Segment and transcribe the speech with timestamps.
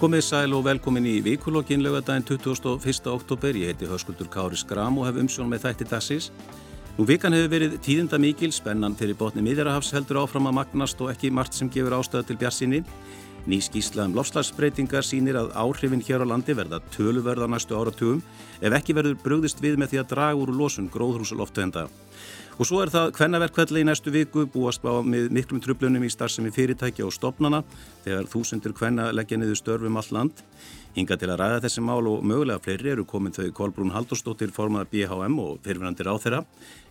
[0.00, 3.10] Komið sæl og velkomin í vikulokkin lögadaginn 21.
[3.12, 3.52] oktober.
[3.52, 6.28] Ég heiti Höskuldur Kári Skram og hef umsjón með þætti dassis.
[6.96, 11.12] Nú vikan hefur verið tíðinda mikil, spennan fyrir botni miðjarahafs heldur áfram að magnast og
[11.12, 12.80] ekki margt sem gefur ástöða til bjarsinni.
[13.44, 18.24] Ný skísla um lofslagsbreytingar sínir að áhrifin hér á landi verða töluverða næstu áratugum
[18.56, 21.90] ef ekki verður brugðist við með því að draga úr losun gróðrúsaloftvenda.
[22.60, 26.50] Og svo er það kvennaverkvelli í næstu viku búast á með miklum trublunum í starfsemi
[26.52, 27.62] fyrirtækja og stopnana
[28.04, 30.42] þegar þúsundur kvenna leggja niður störfum all land.
[30.92, 34.90] Hinga til að ræða þessi mál og mögulega fleiri eru komin þau Kolbrún Haldurstóttir formaða
[34.92, 36.44] BHM og fyrirvenandir á þeirra,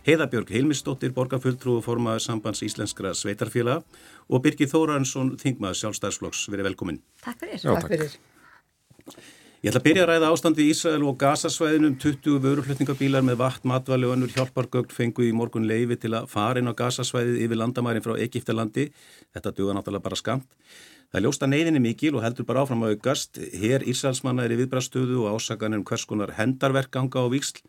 [0.08, 3.84] Heiðabjörg Hilmistóttir borgarfulltrúu formaða sambands íslenskra sveitarfélaga
[4.26, 6.48] og Birgir Þóransson þingmaður sjálfstæðsflokks.
[6.50, 6.98] Verið velkomin.
[7.22, 7.62] Takk fyrir.
[7.62, 9.36] Já, takk fyrir.
[9.60, 11.98] Ég ætla að byrja að ræða ástandi í Ísrael og Gazasvæðinum.
[12.00, 16.62] 20 vöruflutningabílar með vatn, matvali og önnur hjálpargögn fengu í morgun leifi til að fara
[16.62, 18.86] inn á Gazasvæðið yfir landamærin frá Egiptalandi.
[19.36, 20.46] Þetta duða náttúrulega bara skamt.
[21.12, 23.36] Það ljósta neyðinni mikil og heldur bara áfram að aukast.
[23.60, 27.60] Hér Ísraelsmanna er í viðbrastöðu og ásaganir um hvers konar hendarverkanga á víksl.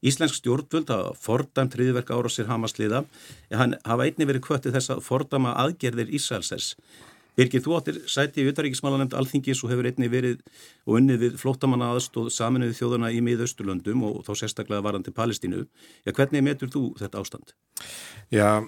[0.00, 3.04] Íslensk stjórnvöld hafa fordæmt hriðverk ára sér Hamasliða
[3.50, 6.78] en hann hafa einni verið kvöttið þess að fordæma aðgerðir Ísraelsers.
[7.36, 10.38] Birgir, þú áttir sæti í utaríkismálanemnd Alþingis og hefur einni verið
[10.88, 15.66] og unnið við flóttamanna aðstóð saminuði þjóðana í miðausturlöndum og þá sérstaklega varandi Palestínu.
[16.06, 17.52] Já, hvernig metur þú þetta ástand?
[18.32, 18.64] Já,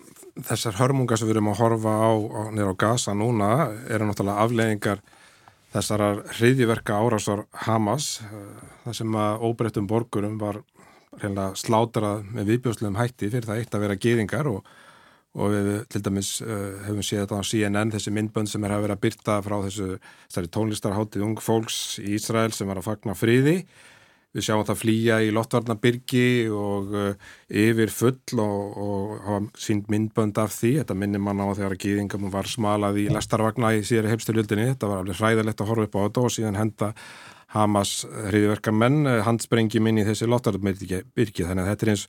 [0.50, 3.48] þessar hörmungar sem við erum að horfa á, á nýra á Gaza núna
[3.88, 5.00] eru náttúrulega afleggingar
[5.72, 6.04] þessar
[6.36, 8.18] hriðiverka árásar Hamas,
[8.84, 10.60] það sem að óbreyttum borgurum var
[11.18, 14.70] reynilega slátrað með viðbjóðslegum hætti fyrir það eitt að vera geðingar og
[15.38, 18.86] og við til dæmis uh, hefum séð þetta á CNN þessi myndbönd sem er að
[18.86, 23.62] vera að byrta frá þessu tónlistarháttið ung fólks í Ísrael sem er að fagna friði.
[24.36, 30.36] Við sjáum það flýja í Lottvarnabyrgi og uh, yfir full og, og hafa sínd myndbönd
[30.42, 34.12] af því, þetta minnir mann á þegar að gýðingum var smalað í lestarvagna í síðari
[34.12, 36.92] hefsturljöldinni, þetta var alveg hræðilegt að horfa upp á þetta og síðan henda
[37.54, 42.08] Hamas hriðverka menn uh, handsprengi minni í þessi Lottvarnabyrgi þannig að þetta er eins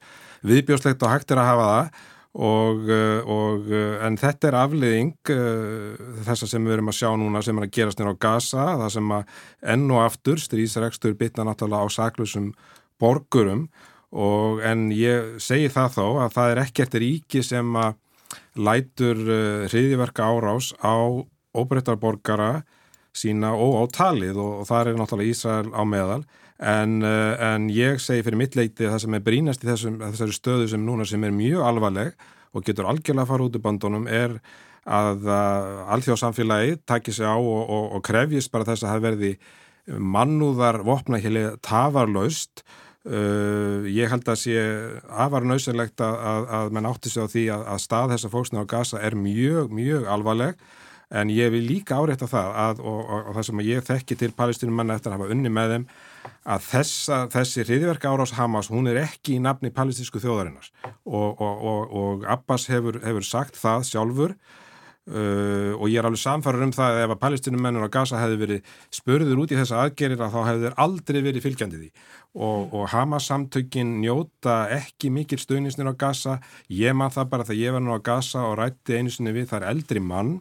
[0.50, 2.08] viðbjóslegt og hægt er að hafa það
[2.40, 7.10] Og, eh, og, eh, en þetta er afliðing uh, þessa sem við erum að sjá
[7.20, 9.34] núna sem er að gerast nýra á Gaza, það sem að
[9.74, 12.54] enn og aftur strísrekstur bitna náttúrulega á saklusum
[13.02, 13.68] borgurum.
[14.16, 18.00] Og en ég segi það þó að það er ekkert ríki sem að
[18.56, 19.20] lætur
[19.70, 20.96] hriðiverka árás á
[21.60, 22.64] óbreyttarborgara
[23.12, 24.40] sína og á talið.
[24.40, 26.24] Og, og það er náttúrulega Ísrael á meðal
[26.60, 30.00] En, eh, en ég segi fyrir mitt leiti að það sem er brínast í þessum,
[30.02, 33.62] þessari stöðu sem núna sem er mjög alvarleg og getur algjörlega að fara út í
[33.64, 34.36] bandunum er
[34.90, 39.32] að uh, alþjóðsamfélagi takir sig á og, og, og krefjist bara þess að það verði
[39.90, 42.66] mannúðar vopnahili tafarlaust.
[43.08, 44.58] Uh, ég held að sé
[45.08, 48.66] afar nöðsynlegt að, að, að menn átti sig á því að, að stað þessa fóksna
[48.68, 50.60] á gasa er mjög, mjög alvarleg
[51.10, 54.78] en ég vil líka áreita það að, og, og það sem ég þekki til palestinum
[54.78, 55.90] manna eftir að hafa unni með þeim
[56.50, 60.70] að þessa, þessi hriðverka árás Hamas, hún er ekki í nafni palestísku þjóðarinnar.
[61.06, 66.22] Og, og, og, og Abbas hefur, hefur sagt það sjálfur uh, og ég er alveg
[66.22, 69.84] samfarið um það að ef að palestinumennur á Gaza hefði verið spörður út í þessa
[69.86, 71.90] aðgerir að þá hefði þeir aldrei verið fylgjandi því.
[72.40, 76.38] Og Hamas samtökin njóta ekki mikil stöðnisnir á Gaza,
[76.70, 79.50] ég maður það bara þegar ég var nú á Gaza og rætti einu sinni við
[79.56, 80.38] þar eldri mann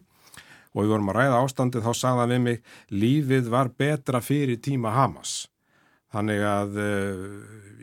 [0.73, 2.59] og við vorum að ræða ástandið þá sagða við mig
[2.93, 5.47] lífið var betra fyrir tíma Hamas.
[6.13, 7.27] Þannig að uh,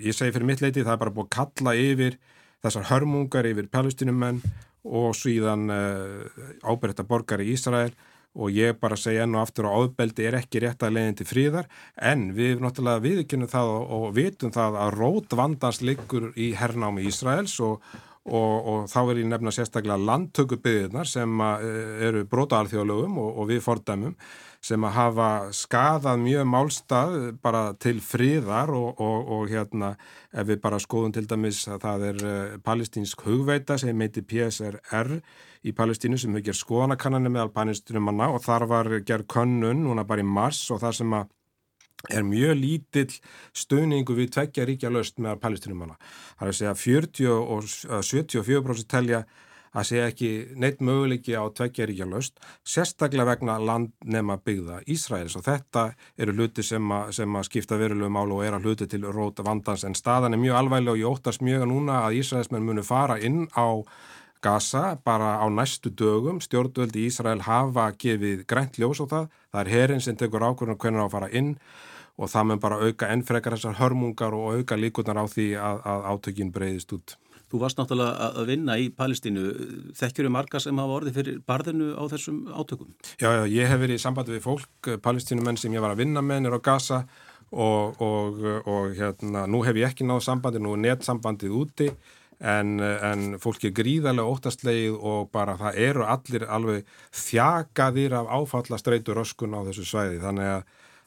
[0.03, 2.19] ég segi fyrir mitt leiti það er bara búið að kalla yfir
[2.65, 4.43] þessar hörmungar yfir palestinumenn
[4.87, 7.95] og síðan uh, eh, ábyrgta borgar í Ísrael.
[8.37, 11.25] Og ég bara segja enn og aftur og áðbeldi er ekki rétt að leiðin til
[11.25, 17.07] fríðar en við náttúrulega viðkynum það og vitum það að rót vandans liggur í hernámi
[17.09, 17.81] Ísraels og,
[18.27, 21.63] og, og þá er ég nefna sérstaklega landtökubiðirnar sem uh,
[22.07, 24.17] eru brótaarþjóðlögum og við fordæmum
[24.67, 29.93] sem að hafa skadað mjög málstað bara til fríðar og, og, og hérna
[30.33, 35.21] ef við bara skoðum til dæmis að það er uh, palestínsk hugveita sem meiti PSRR
[35.67, 40.07] í Palestínu sem hefur gerð skoðanakannanir með alpanistunum manna og þar var gerð könnun núna
[40.07, 41.33] bara í mars og það sem að
[42.11, 43.19] er mjög lítill
[43.57, 45.99] stöningu við tveggja ríkja löst með palestinum manna.
[46.39, 47.69] Það er að segja 40 og
[48.07, 49.25] 74% telja
[49.77, 55.37] að sé ekki neitt möguleiki á tveggjaríkja löst, sérstaklega vegna landnema byggða Ísraels.
[55.37, 58.89] Og þetta eru hluti sem að, sem að skipta verulegu málu og er að hluti
[58.91, 59.85] til rót vandans.
[59.85, 63.19] En staðan er mjög alvæglega og ég óttast mjög að núna að Ísraelsmenn munu fara
[63.21, 63.85] inn á
[64.45, 69.73] Gaza bara á næstu dögum, stjórnvöldi Ísrael hafa gefið grænt ljós á það, það er
[69.73, 71.57] herin sem tekur ákvörðan hvernig á að fara inn
[72.17, 76.11] og það með bara auka ennfrekar þessar hörmungar og auka líkunar á því að, að
[76.13, 77.17] átökin breyðist út.
[77.47, 79.45] Þú varst náttúrulega að vinna í Palestínu.
[79.95, 82.91] Þekkjur eru marga sem hafa orðið fyrir barðinu á þessum átökum?
[83.21, 86.25] Já, já, ég hef verið í sambandi við fólk, palestínumenn sem ég var að vinna
[86.27, 87.03] með nýra á Gaza
[87.53, 91.91] og, og, og hérna, nú hef ég ekki náð sambandi, nú er nettsambandið úti
[92.43, 99.23] en, en fólk er gríðarlega óttastlegið og bara það eru allir alveg þjakaðir af áfallastreitur
[99.23, 100.67] öskun á þessu svæði þannig að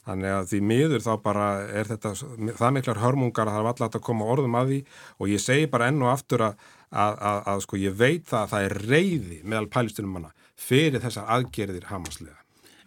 [0.09, 2.15] Þannig að því miður þá bara er þetta
[2.57, 4.81] það miklar hörmungar að það er alltaf að koma orðum að því
[5.19, 8.41] og ég segi bara enn og aftur að, að, að, að sko ég veit það
[8.41, 12.35] að það er reyði meðal pælistunum manna fyrir þessar aðgerðir hamaslega.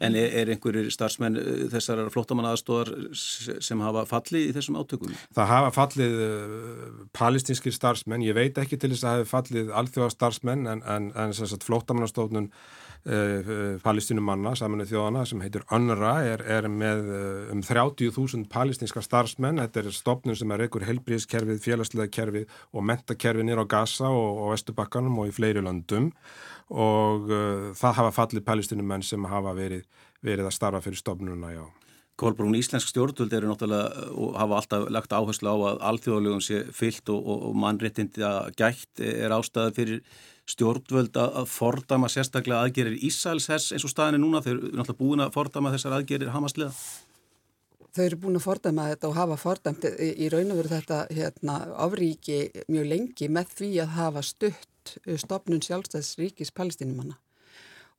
[0.02, 5.14] En er, er einhverjir starfsmenn uh, þessar flóttamanna aðstóðar sem hafa fallið í þessum átökum?
[5.36, 9.74] Það hafa fallið uh, palestinskir starfsmenn, ég veit ekki til þess að það hefur fallið
[9.78, 16.68] alþjóða starfsmenn en, en, en flóttamannastofnun uh, palestinumanna, saminu þjóðana sem heitir UNRWA, er, er
[16.70, 22.56] með uh, um 30.000 palestinska starfsmenn þetta er stofnun sem er einhver helbríðskerfið, félagslega kerfið
[22.70, 26.12] og mentakerfið nýra á Gaza og, og Vestubakkanum og í fleiri löndum
[26.70, 29.86] og uh, það hafa fallið palestinumenn sem hafa verið,
[30.22, 31.64] verið að starfa fyrir stofnununa, já.
[32.22, 37.10] Kolbrún, íslensk stjórnvöld eru náttúrulega og hafa alltaf lagt áherslu á að alþjóðlegum sé fyllt
[37.10, 40.04] og, og, og mannréttindi að gætt er ástæða fyrir
[40.50, 45.34] stjórnvöld að fordama sérstaklega aðgerir Ísælshers eins og staðinni núna, þau eru náttúrulega búin að
[45.36, 46.72] fordama þessar aðgerir hamaslega?
[47.92, 51.58] Þau eru búin að fordama þetta og hafa fordamt í, raun og veru þetta hérna,
[51.84, 52.38] afríki
[52.72, 57.18] mjög lengi með því að hafa stutt stopnun sjálfstæðsríkis palestinumanna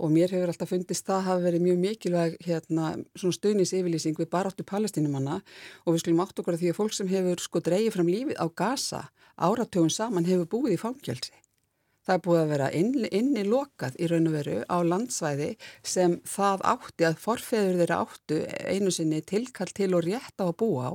[0.01, 4.65] og mér hefur alltaf fundist það hafa verið mjög mikilvæg hérna, stuðnis yfirlýsing við baráttu
[4.67, 5.39] palestinumanna
[5.85, 8.41] og við skulum átt okkur að því að fólk sem hefur sko dreyið fram lífið
[8.41, 9.03] á Gaza
[9.37, 11.42] áratögun saman hefur búið í fangjalsi
[12.03, 15.49] Það er búið að vera inni, inni lokað í raun og veru á landsvæði
[15.87, 20.57] sem það átti að forfeður þeirra áttu einu sinni tilkall til og rétt á að
[20.59, 20.93] búa á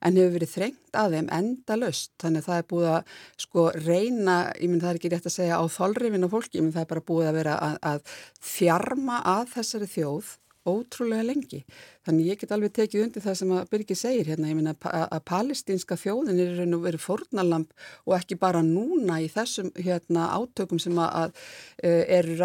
[0.00, 2.12] en hefur verið þrengt að þeim enda löst.
[2.22, 5.34] Þannig að það er búið að sko reyna, ég minn það er ekki rétt að
[5.36, 8.14] segja á þolrifin og fólki, ég minn það er bara búið að vera að, að
[8.52, 10.30] þjarma að þessari þjóð
[10.68, 11.62] ótrúlega lengi.
[12.06, 15.24] Þannig ég get alveg tekið undir það sem að Birgir segir hérna, ég minna að
[15.30, 17.74] palestínska þjóðin er raun og verið fornalamp
[18.06, 21.42] og ekki bara núna í þessum hérna, átökum sem að, að
[21.84, 22.38] eh, eru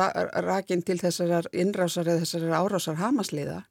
[0.48, 3.64] rakin til þessar innrásar eða þessar árásar hamasliða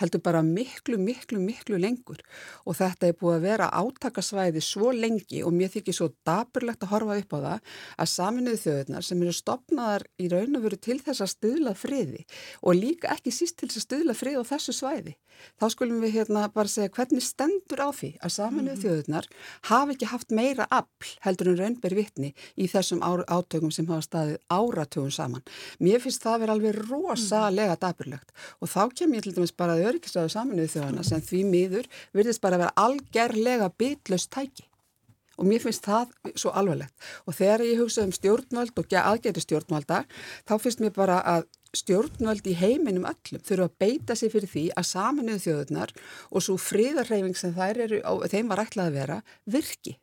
[0.00, 2.20] heldur bara miklu, miklu, miklu lengur
[2.64, 6.92] og þetta er búið að vera átakasvæði svo lengi og mér þykir svo daburlegt að
[6.94, 7.74] horfa upp á það
[8.04, 12.24] að saminuðu þjóðunar sem eru stopnaðar í raun og veru til þess að stuðla friði
[12.62, 15.16] og líka ekki síst til þess að stuðla frið á þessu svæði.
[15.60, 18.82] Þá skulum við hérna bara segja hvernig stendur á því að saminuðu mm -hmm.
[18.84, 19.28] þjóðunar
[19.70, 24.38] hafi ekki haft meira afl heldur en raunberi vittni í þessum átökum sem hafa staðið
[24.48, 25.42] áratögun saman.
[25.80, 29.72] Mér finnst það að vera alveg rosalega daburlegt og þá kem ég til dæmis bara
[29.72, 34.66] að öryggisraðu saminuðu þjóðana sem því miður virðist bara að vera algerlega bytlaust tæki.
[35.40, 36.92] Og mér finnst það svo alvarlegt.
[37.24, 40.02] Og þegar ég hugsa um stjórnvöld og aðgerri stjórnvölda
[40.44, 44.66] þá finnst mér bara að stjórnvöld í heiminum öllum þurfa að beita sig fyrir því
[44.76, 45.94] að saminuðu þjóðunar
[46.28, 49.96] og svo fríðarreyfing sem þær eru á þeim var ætlað að vera virki.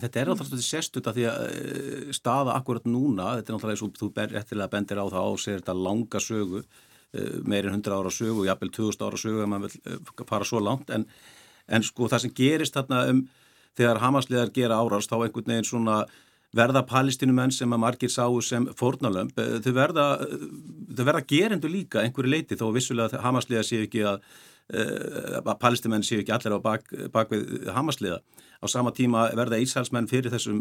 [0.00, 3.84] Þetta er náttúrulega sérstut að því að eh, staða akkurat núna, þetta er náttúrulega eins
[3.84, 6.62] og þú réttilega bendir á það á sér þetta langa sögu
[7.12, 10.90] meirinn 100 ára sögu jafnvel 2000 ára sögu ef maður vil eh, fara svo langt.
[10.94, 11.06] En,
[11.68, 13.22] en sko það sem gerist þarna um
[13.78, 16.04] þegar Hamasliðar gera árast þá einhvern veginn svona
[16.56, 22.04] verða palestinumenn sem að margir sáu sem fórnalömp, eh, þau verða þau verða gerendu líka
[22.04, 24.22] einhverju leiti þó vissulega Hamasliðar séu ekki að
[24.70, 28.20] að palestinumenn séu ekki allir á bak, bak við Hamasliða.
[28.62, 30.60] Á sama tíma verða Ísælsmenn fyrir þessum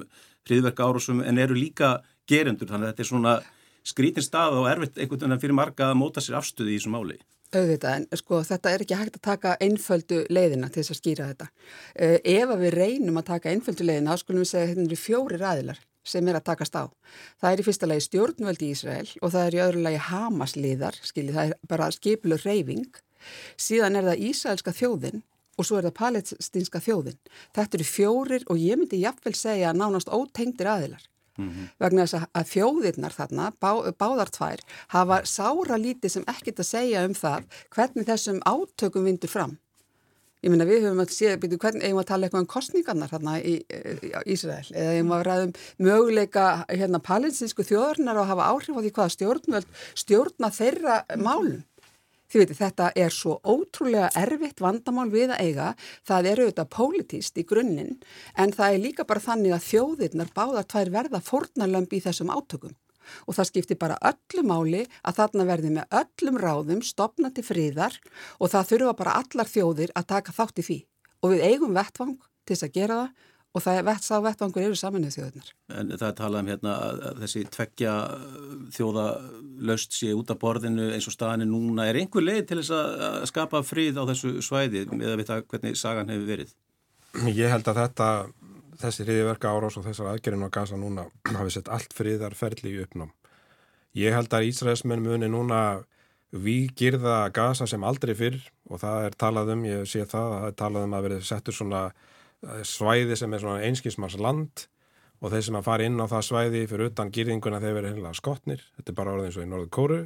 [0.50, 3.34] fríðverka árásum en eru líka gerendur þannig að þetta er svona
[3.89, 7.19] skrítin stað og erfitt einhvern veginn fyrir marga að móta sér afstöði í þessum máli.
[7.50, 11.29] Auðvitað, en sko þetta er ekki hægt að taka einföldu leiðina til þess að skýra
[11.31, 11.48] þetta.
[11.98, 15.39] Uh, ef við reynum að taka einföldu leiðina, þá skulum við segja þetta eru fjóri
[15.41, 15.79] ræðilar
[16.10, 16.86] sem er að takast á.
[17.41, 20.55] Það er í fyrsta lagi stjórnvöldi í Ísrael og það er í öðru lagi Hamas
[20.58, 23.01] liðar, skilji, það er bara skiplu reyfing.
[23.60, 25.24] Síðan er það Ísraelska þjóðin
[25.60, 27.17] og svo er það palestinska þjóðin.
[27.58, 31.08] Þetta eru fjórir og ég myndi jafnvel segja nánast ótengdir aðilar.
[31.39, 31.72] Mm -hmm.
[31.79, 34.60] vegna þess að þjóðirnar þarna, bá, báðar tvær,
[34.96, 37.43] hafa sára lítið sem ekkit að segja um það
[37.75, 39.58] hvernig þessum átökum vindur fram.
[40.39, 43.34] Ég minna við höfum að sé, byrju, hvernig eigum að tala eitthvað um kostningarnar þarna
[43.43, 45.51] í, í Ísrael eða eigum að ræðum
[45.84, 51.60] möguleika hérna palestinsku þjóðurnar að hafa áhrif á því hvaða stjórnvöld stjórna þeirra málum.
[52.29, 55.69] Þið veitir, þetta er svo ótrúlega erfitt vandamál við að eiga,
[56.05, 57.95] það eru auðvitað pólitíst í grunninn,
[58.38, 62.75] en það er líka bara þannig að þjóðirnar báðar tvær verða fórnarlömb í þessum átökum.
[63.25, 67.98] Og það skiptir bara öllu máli að þarna verði með öllum ráðum stopna til friðar
[68.38, 70.79] og það þurfa bara allar þjóðir að taka þátt í því.
[71.25, 72.13] Og við eigum vettvang
[72.45, 75.51] til þess að gera það og það er vett, sá vettvangur eru saminuð þjóðunar.
[75.79, 77.94] En það er talað um hérna að þessi tveggja
[78.75, 79.06] þjóða
[79.70, 81.88] löst sé út af borðinu eins og staðinu núna.
[81.89, 85.79] Er einhver leið til þess að skapa frið á þessu svæði með að vita hvernig
[85.79, 86.53] sagan hefur verið?
[87.34, 88.10] Ég held að þetta,
[88.84, 91.08] þessi hriðiverka árás og þessar aðgerinn á gasa núna
[91.39, 93.15] hafi sett allt friðarferðli í uppnám.
[93.98, 95.82] Ég held að Ísraelsmenn muni núna
[96.29, 98.38] við girða gasa sem aldrei fyrr
[98.70, 101.58] og það er talað um, ég sé það, það er talað um að verið settur
[101.58, 101.82] svona
[102.63, 104.67] svæði sem er svona einskismars land
[105.19, 108.13] og þeir sem að fara inn á það svæði fyrir utan gýringuna þeir verið heila
[108.15, 110.00] skotnir, þetta er bara orðið eins og í Norður Kóru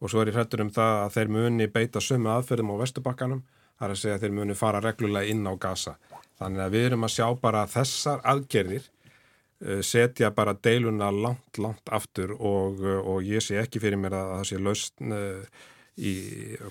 [0.00, 3.44] og svo er ég hrettur um það að þeir muni beita sömu aðferðum á vestubakkanum,
[3.78, 5.94] það er að segja að þeir muni fara reglulega inn á gasa.
[6.40, 11.92] Þannig að við erum að sjá bara þessar aðgerðir eh, setja bara deiluna langt, langt
[11.94, 15.62] aftur og, og ég sé ekki fyrir mér að það sé lausn eh,
[15.94, 16.14] í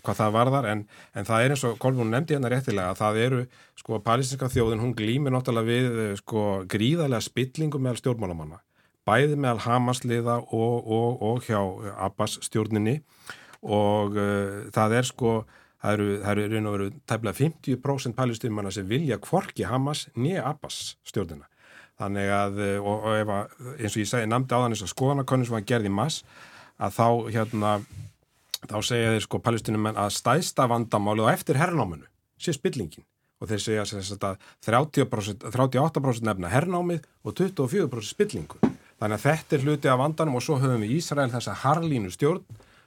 [0.03, 0.84] hvað það varðar en,
[1.15, 3.42] en það er eins og Kolbún nefndi hérna réttilega að það eru
[3.80, 8.60] sko palestinska þjóðin hún glýmir náttúrulega við eh, sko gríðarlega spillingum meðal stjórnmálamanna
[9.08, 11.60] bæði meðal Hamasliða og, og, og hjá
[12.03, 13.00] Abbas stjórninni
[13.63, 15.34] og uh, það er sko
[15.84, 21.48] það eru, það eru veru tæmlega 50% palestinmanna sem vilja kvorki Hamas nýja Abbas stjórnina
[22.00, 24.92] þannig að eh, og, og ef að eins og ég segi namndi á þannig að
[24.94, 26.24] skoðanakonum sem var gerð í mass
[26.82, 27.74] að þá hérna
[28.70, 32.08] þá segja þeir sko palestinumenn að stæsta vandamálið og eftir herrnáminu
[32.41, 33.05] sé spillingin.
[33.43, 38.62] Og þeir segja að 30%, 38% nefna herrnámið og 24% spillingu.
[39.01, 42.46] Þannig að þetta er hluti af vandanum og svo höfum við Ísrael þessa harlínu stjórn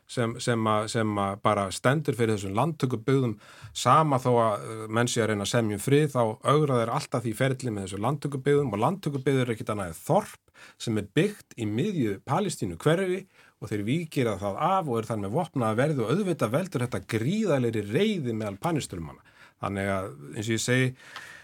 [0.09, 3.35] sem, sem, a, sem a bara stendur fyrir þessum landtökuböðum
[3.77, 7.25] sama þó að uh, menn sé að reyna að semjum frið þá augrað er alltaf
[7.25, 11.67] því ferli með þessu landtökuböðum og landtökuböður er ekkit annað þorp sem er byggt í
[11.69, 13.25] miðju Palestínu hverfi
[13.61, 16.53] og þeir vikir að það af og er þannig með vopna að verðu og auðvitað
[16.57, 19.33] veldur þetta gríðalegri reyði meðal panisturumana.
[19.63, 20.93] Þannig að eins og ég segi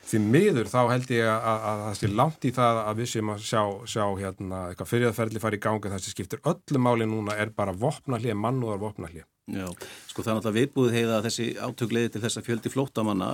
[0.02, 3.10] því miður þá held ég að, að, að það sé langt í það að við
[3.12, 7.06] séum að sjá, sjá hérna eitthvað fyrirðarferðli fari í gangi það sem skiptir öllu máli
[7.08, 9.28] núna er bara vopnahlið, mannúðar vopnahlið.
[9.52, 9.66] Já,
[10.10, 13.30] sko þannig að viðbúið heiða að þessi átökleiði til þess að fjöldi flóttamanna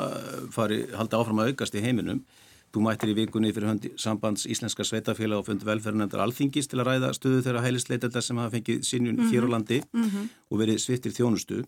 [0.55, 2.23] fari haldi áfram að aukast í heiminum
[2.69, 6.91] Þú mættir í vikunni fyrir höndi sambands Íslenska sveitafélag og fund velferðnendar alþingis til að
[6.91, 9.33] ræða stöðu þeirra hælisleitenda sem hafa fengið sinjun mm -hmm.
[9.33, 10.29] hér á landi mm -hmm.
[10.51, 11.65] og verið svittir þjónustu.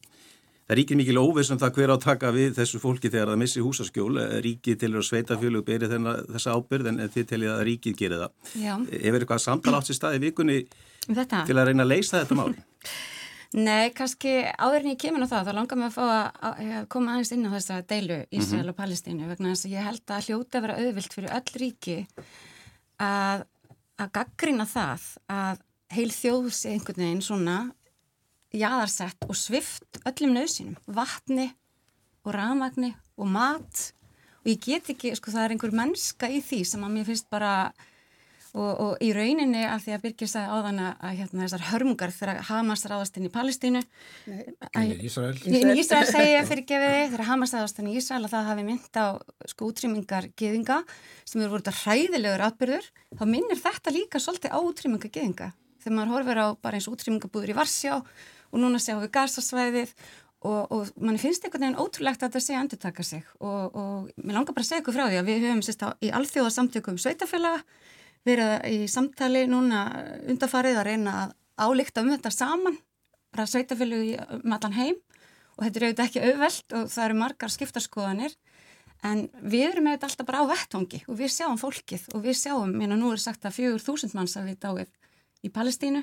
[0.68, 4.14] Það ríkir mikil óvissum það hver á taka við þessu fólki þegar það missi húsaskjól.
[4.44, 8.30] Ríkið til að sveitafélag beri þessa ábyrð en þið telja að ríkið gerir það.
[8.54, 8.74] Já.
[9.02, 10.66] Hefur eitthvað samtal átt sér stað í vikunni
[11.08, 11.46] þetta?
[11.46, 12.54] til að reyna að leysa þetta mál?
[13.50, 16.26] Nei, kannski áður en ég kemur á það, þá langar mér að fá að,
[16.70, 18.70] að koma aðeins inn á þessa deilu Ísrael mm -hmm.
[18.70, 21.96] og Palestínu vegna þess að ég held að hljóta að vera auðvilt fyrir öll ríki
[23.02, 23.42] að,
[23.98, 27.56] að gaggrina það að heil þjóðs einhvern veginn svona
[28.54, 31.50] jæðarsett og svift öllum nöðsynum, vatni
[32.22, 33.92] og ramagni og mat
[34.40, 37.30] og ég get ekki, sko það er einhver mennska í því sem að mér finnst
[37.30, 37.72] bara
[38.50, 42.40] Og, og í rauninni af því að Birgir sagði áðan að hérna, þessar hörmungar þegar
[42.48, 43.82] Hamas ráðast inn í Palestínu
[44.26, 45.36] í Ísrael.
[45.46, 48.98] Í Ísrael segja fyrir gefiði þegar Hamas ráðast inn í Ísrael að það hafi mynd
[48.98, 49.06] á
[49.52, 50.80] sko útrýmingar geðinga
[51.22, 52.90] sem eru voruð hræðilegur atbyrður
[53.20, 55.52] þá minnir þetta líka svolítið á útrýmingar geðinga
[55.84, 59.94] þegar maður horfir á bara eins útrýmingabúður í Varsjá og núna sjáum við gasasvæðið
[60.40, 63.24] og, og mann finnst einhvern veginn ótrúlegt að þetta sé að endur taka sig.
[63.38, 65.88] Og, og mér langar bara að segja ykkur frá því að við höfum sérst á
[66.00, 67.64] í alþjóðasamtökum sveitafélaga
[68.28, 69.84] verið í samtali núna
[70.28, 72.78] undarfarið að reyna að álíkta um þetta saman,
[73.32, 75.00] bara sveitafélug um allan heim.
[75.56, 78.36] Og þetta er auðvitað ekki auðvelt og það eru margar skiptarskoðanir
[79.06, 82.72] en við erum auðvitað alltaf bara á vettvangi og við sjáum fólkið og við sjáum,
[82.76, 84.94] mér nú er sagt að fjögur þúsund manns að við dáið
[85.44, 86.02] í Palestínu,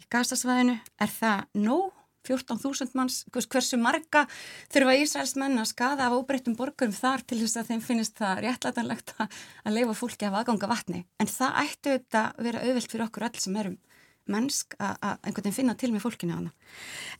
[0.00, 1.95] í Gazasvæðinu, er það nóg?
[2.26, 4.26] 14.000 manns, hversu marga
[4.72, 9.14] þurfa Ísraelsmenn að skada af óbreyttum borgurum þar til þess að þeim finnist það réttlætanlegt
[9.20, 11.04] að leifa fólki af aðganga vatni.
[11.22, 13.78] En það ættu þetta að vera auðvilt fyrir okkur öll sem erum
[14.26, 16.52] mennsk að einhvern veginn finna til með fólkinu á hana.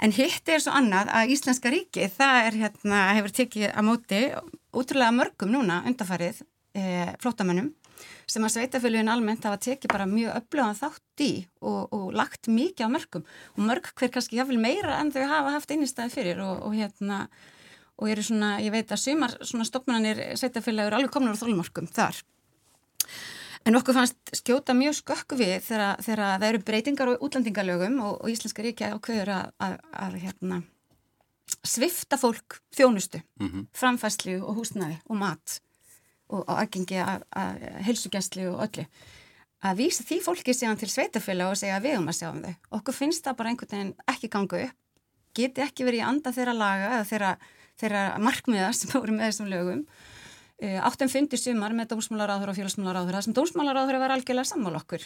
[0.02, 4.22] En hitt er svo annað að Íslenska ríki, það er hérna, hefur tekið að móti
[4.76, 7.70] útrúlega mörgum núna undarfarið e, eh, flótamönnum
[8.26, 12.88] sem að sveitafélugin almennt hafa tekið bara mjög öflugan þátt í og, og lagt mikið
[12.88, 16.64] á mörgum og mörg hver kannski jáfnvel meira en þau hafa haft einnigstæði fyrir og,
[16.66, 17.26] og hérna
[17.96, 22.18] og eru svona, ég veit að sumar svona stopnarnir sveitafélagur alveg komnar á þólmörkum þar.
[23.66, 28.18] En okkur fannst skjóta mjög skökku við þegar, þegar það eru breytingar og útlandingalögum og,
[28.20, 30.60] og Íslenska ríkja ákveður að, að, að hérna,
[31.66, 33.66] svifta fólk þjónustu, mm -hmm.
[33.74, 35.60] framfæslu og húsnaði og mat
[36.34, 38.86] og aðgengi að, að helsugjæsli og öllu
[39.64, 42.42] að vísa því fólki síðan til sveitafélag og segja að við um að sjá um
[42.44, 42.56] þau.
[42.78, 44.76] Okkur finnst það bara einhvern veginn ekki ganga upp,
[45.36, 47.30] geti ekki verið í anda þeirra laga eða þeirra,
[47.80, 49.86] þeirra markmiða sem voru með þessum lögum.
[50.56, 55.02] Uh, áttum fundi sumar með dómsmálaráður og félagsmálaráður sem dómsmálaráður var algjörlega sammál okkur.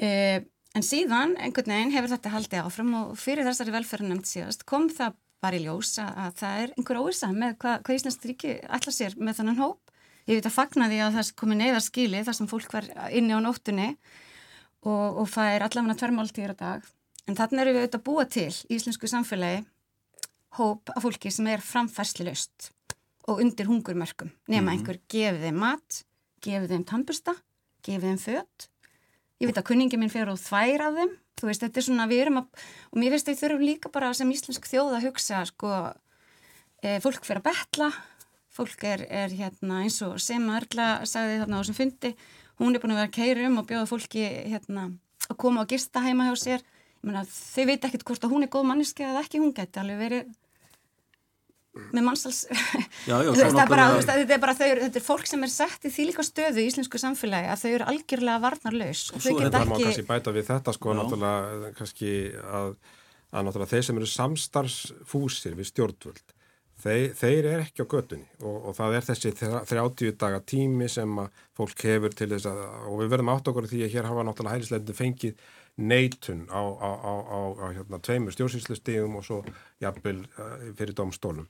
[0.00, 0.38] Uh,
[0.76, 5.16] en síðan einhvern veginn hefur þetta haldið áfram og fyrir þessari velferðarnemnd síðast kom það
[5.44, 8.20] bara í ljós að það er einhver óvisa með hvað, hvað Íslands
[10.26, 13.38] Ég veit að fagna því að það komi neyðarskili þar sem fólk var inni á
[13.38, 13.92] nóttunni
[14.82, 16.88] og, og er allavega tverrmáltíður á dag.
[17.26, 19.64] En þannig eru við auðvitað að búa til í íslensku samfélagi
[20.58, 22.72] hóp af fólki sem er framfærsli löst
[23.26, 24.30] og undir hungurmörkum.
[24.46, 24.72] Nefna mm -hmm.
[24.72, 26.04] einhver gefið þeim mat,
[26.42, 27.34] gefið þeim tampusta,
[27.82, 28.68] gefið þeim fött.
[29.40, 31.12] Ég veit að kunningi minn fer og þvær af þeim.
[31.36, 32.46] Þú veist, þetta er svona, við erum að,
[32.90, 35.92] og mér veist að við þurfum líka bara sem íslensk þjóð að hugsa, sko,
[36.82, 37.92] e, fólk fer að betla
[38.56, 42.14] fólk er, er hérna eins og sem Erla sagði þarna á þessum fundi,
[42.60, 44.88] hún er búin að vera að keira um og bjóða fólki hérna
[45.26, 46.66] að koma og gista heima hjá sér.
[47.02, 49.82] Ég meina þau veit ekkert hvort að hún er góð manniski eða ekki, hún geti
[49.82, 50.34] alveg verið
[51.92, 52.42] með mannsals
[53.06, 55.88] já, já, þetta, er bara, þetta er bara þau, þetta er fólk sem er sett
[55.88, 59.44] í því líka stöðu í íslensku samfélagi að þau eru algjörlega varnarlaus og þau geta
[59.46, 59.56] ekki...
[59.56, 60.98] Það má kannski bæta við þetta sko já.
[61.00, 62.14] náttúrulega kannski
[62.60, 62.72] að,
[63.30, 66.35] að náttúrulega þeir sem eru samstarfsfúsir við stjórnvöld
[66.82, 71.20] þeir, þeir er ekki á götunni og, og það er þessi 30 daga tími sem
[71.22, 74.26] að fólk hefur til þess að, og við verðum átt okkur því að hér hafa
[74.26, 77.10] náttúrulega hælisleitinu fengið neitun á, á, á,
[77.52, 79.42] á hérna, tveimur stjórnsýslustíðum og svo
[79.82, 81.48] jafnvel uh, fyrir domstólum.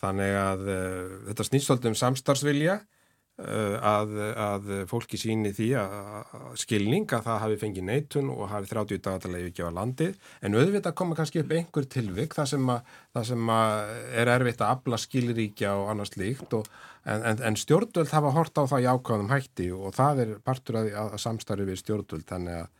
[0.00, 2.95] Þannig að uh, þetta snýst svolítið um samstarfsvilja Eh,
[3.36, 9.02] að, að fólki síni því að skilning að það hafi fengið neitun og hafi 30
[9.04, 10.14] dagarlega ekki á landið.
[10.40, 14.72] En auðvitað koma kannski upp einhver tilvik það sem, að, það sem er erfitt að
[14.78, 16.70] abla skilríkja og annars líkt og,
[17.04, 20.80] en, en, en stjórnvöld hafa hort á það í ákvæðum hætti og það er partur
[20.80, 22.72] að, að samstarfi við stjórnvöld þannig að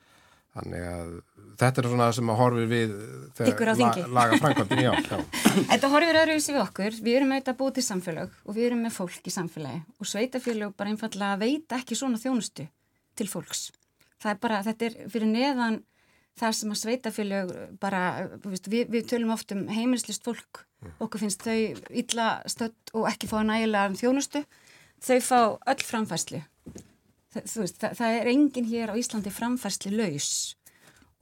[0.56, 1.08] Þannig að
[1.60, 2.92] þetta er svona sem að horfi við
[3.36, 3.88] þegar la,
[4.18, 5.18] laga frænkvöndin, já, já.
[5.72, 8.94] Þetta horfir öðruvísi við okkur, við erum auðvitað búið til samfélag og við erum með
[8.96, 12.66] fólk í samfélagi og sveitafélag bara einfallega veit ekki svona þjónustu
[13.16, 13.68] til fólks.
[14.22, 15.78] Það er bara, þetta er fyrir neðan
[16.36, 18.02] það sem að sveitafélag bara,
[18.44, 20.98] við, við tölum oft um heimilslist fólk, mm.
[21.04, 24.44] okkur finnst þau illa stödd og ekki fá nægilega um þjónustu,
[25.04, 25.40] þau fá
[25.72, 26.42] öll framfæslu
[27.44, 30.30] veist, það, það er enginn hér á Íslandi framfærsli laus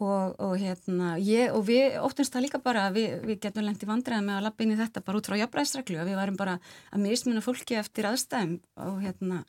[0.03, 3.85] og, og, hérna, ég, og við óttumst það líka bara að við, við getum lengt
[3.85, 6.39] í vandræði með að lappa inn í þetta bara út frá jafnræðsreglu að við varum
[6.41, 6.57] bara
[6.91, 9.45] að mismuna fólki eftir aðstæðum og hérna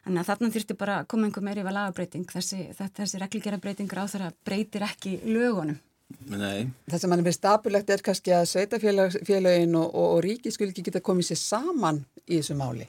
[0.00, 4.08] Þannig að þarna þurfti bara að koma einhver meiri vel aðbreyting, þessi, þessi reglgerabreitingur á
[4.08, 5.76] þeirra breytir ekki lögunum.
[6.32, 6.70] Nei.
[6.90, 10.70] Það sem mann er verið stabilegt er kannski að sveitafélagin og, og, og ríki skul
[10.70, 12.88] ekki geta komið sér saman í þessu máli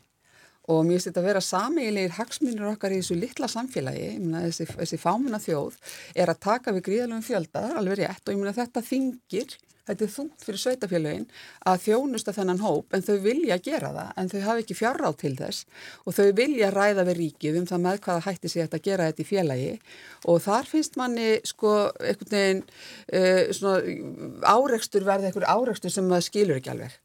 [0.69, 4.11] og mér finnst þetta að vera sameigilegir hagsmunir okkar í þessu litla samfélagi.
[4.21, 5.79] Meina þessi, þessi fámuna þjóð
[6.15, 8.23] er að taka við gríðalöfum fjölda, það er alveg rétt.
[8.25, 9.57] Og ég meina þetta þingir
[9.91, 11.27] þetta er þungt fyrir sveitafélagin
[11.67, 15.33] að þjónusta þennan hóp en þau vilja gera það en þau hafa ekki fjárráð til
[15.39, 15.65] þess.
[16.05, 19.23] Og þau vilja ræða við ríkið um það með hvaða hætti sig að gera þetta
[19.23, 19.71] í félagi.
[20.31, 26.29] Og þar finnst manni sko einhvern veginn uh, svona áreikstur verði einhver áreikstur sem maður
[26.29, 26.99] skilur ekki alveg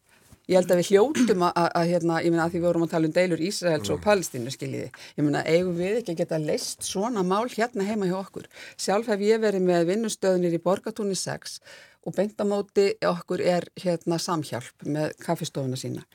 [0.47, 2.85] Ég held að við hljóttum að, að, að hérna, ég meina að því við vorum
[2.87, 4.05] að tala um deilur Ísraels og mm.
[4.05, 4.91] Palestínu, skiljiði.
[5.17, 8.47] Ég meina, eigum við ekki að geta leist svona mál hérna heima hjá okkur.
[8.79, 11.59] Sjálf hef ég verið með vinnustöðunir í Borgatúni 6
[12.07, 16.07] og beintamóti okkur er hérna samhjálp með kaffistofuna sína.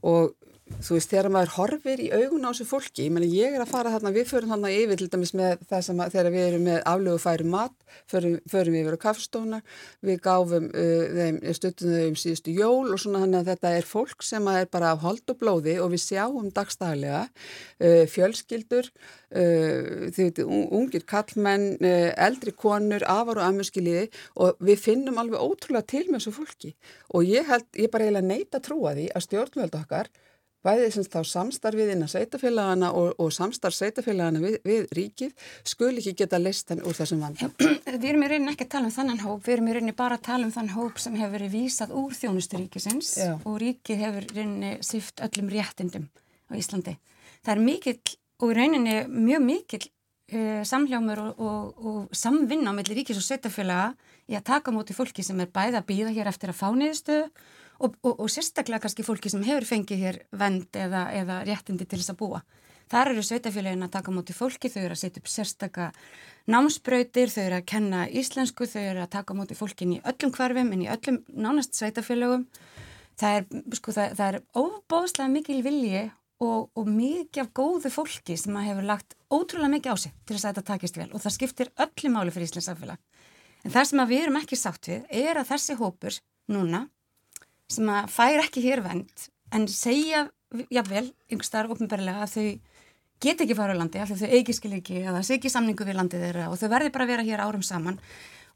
[0.00, 0.32] Og
[0.78, 3.72] þú veist, þegar maður horfir í augun á þessu fólki, ég menna ég er að
[3.72, 6.66] fara þarna, við förum þarna yfir til dæmis með það sem að þegar við erum
[6.68, 7.74] með aflögu færi mat,
[8.10, 9.60] förum, förum yfir á kaffestóna,
[10.06, 13.88] við gáfum uh, þeim, stuttum þau um síðustu jól og svona þannig að þetta er
[13.88, 20.06] fólk sem er bara á hold og blóði og við sjáum dagstælega uh, fjölskyldur, uh,
[20.14, 20.46] þið veitu,
[20.78, 24.06] ungir kallmenn, uh, eldri konur, afar og amurskiliði
[24.38, 26.74] og við finnum alveg ótrúlega til með þessu fólki.
[27.16, 30.10] Og ég held, ég bara eiginlega neita að trúa því að stjórnvöld okkar
[30.66, 36.14] bæðið sem þá samstarfið innan sveitafélagana og, og samstarf sveitafélagana við, við ríkið skul ekki
[36.18, 37.52] geta list henn úr þessum vandam.
[37.98, 40.18] Við erum í rauninni ekki að tala um þannan hóp, við erum í rauninni bara
[40.18, 43.30] að tala um þann hóp sem hefur verið vísað úr þjónusturíkisins Já.
[43.38, 46.08] og ríkið hefur í rauninni sýft öllum réttindum
[46.50, 46.98] á Íslandi.
[47.42, 52.76] Það er mikill og í rauninni mjög mikill uh, samljámur og, og, og samvinna á
[52.76, 53.92] melli ríkis og sveitafélaga
[54.28, 57.30] í að taka móti fólki sem er bæða að býða hér eftir að fá niðurstöðu
[57.78, 62.00] og, og, og sérstaklega kannski fólki sem hefur fengið hér vend eða, eða réttindi til
[62.00, 62.42] þess að búa.
[62.88, 65.88] Þar eru sveitafélagin að taka móti fólki, þau eru að setja upp sérstakka
[66.48, 70.72] námsbrautir, þau eru að kenna íslensku, þau eru að taka móti fólkin í öllum hverfum
[70.72, 72.46] en í öllum nánast sveitafélagum.
[73.18, 76.02] Það er, sko, það, það er óbóðslega mikil vilji
[76.40, 80.36] og, og mikið af góðu fólki sem að hefur lagt ótrúlega mikið á sig til
[80.36, 83.00] þess að þetta takist vel og það skiptir öllu máli fyrir Íslands samfélag.
[83.66, 86.20] En það sem við erum ekki sátt við er að þessi hópur
[86.54, 86.86] núna
[87.72, 90.26] sem að fær ekki hér vend en segja,
[90.72, 92.46] jável, yngstar ofnbærlega að þau
[93.22, 95.86] get ekki fara á landi af því þau eigi skil ekki eða sé ekki samningu
[95.86, 97.98] við landið þeirra og þau verði bara að vera hér árum saman.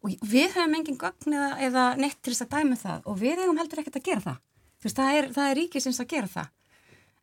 [0.02, 3.42] Og við höfum engin gögn eða, eða neitt til þess að dæma það og við
[3.42, 4.40] hefum heldur ekkert að gera það.
[4.82, 6.48] Þú veist, það er, það er ríkisins að gera það.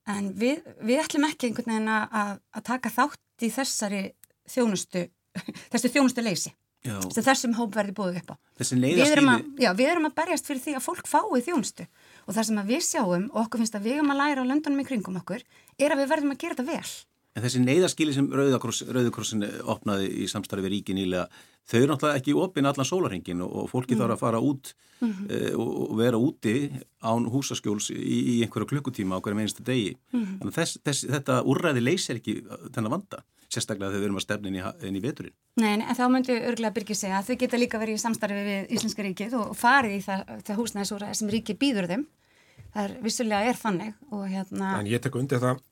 [0.09, 4.03] En við, við ætlum ekki einhvern veginn að, að taka þátt í þessari
[4.49, 5.03] þjónustu,
[5.73, 8.35] þessi þjónustu leysi sem þessum hóp verði búið upp á.
[8.59, 11.85] Við erum, að, já, við erum að berjast fyrir því að fólk fái þjónustu
[12.25, 14.83] og það sem við sjáum og okkur finnst að við erum að læra á löndunum
[14.83, 15.43] í kringum okkur
[15.79, 16.91] er að við verðum að gera þetta vel.
[17.37, 21.27] En þessi neyðaskili sem Rauðakrossin opnaði í samstarfi við ríki nýlega,
[21.69, 24.01] þau eru náttúrulega ekki opinn allan sólarhengin og, fólki mm.
[24.01, 25.27] þarf að fara út mm -hmm.
[25.29, 26.55] e, og, vera úti
[27.05, 29.93] án húsaskjóls í, í einhverju klukkutíma á hverjum einstu degi.
[30.11, 30.55] Mm -hmm.
[30.57, 32.41] Þess, þess, þetta úrræði leysir ekki
[32.73, 35.35] þennan vanda, sérstaklega þegar við erum að stefna inn í, inn í veturinn.
[35.59, 38.73] Nei, en þá myndu örgulega byrkið segja að þau geta líka verið í samstarfi við
[38.77, 42.05] Íslenska ríkið og farið í það, það húsnæðisúræði sem ríkið býður þeim.
[42.69, 44.73] Það er vissulega er þannig og hérna...
[44.77, 45.63] En ég tek undir það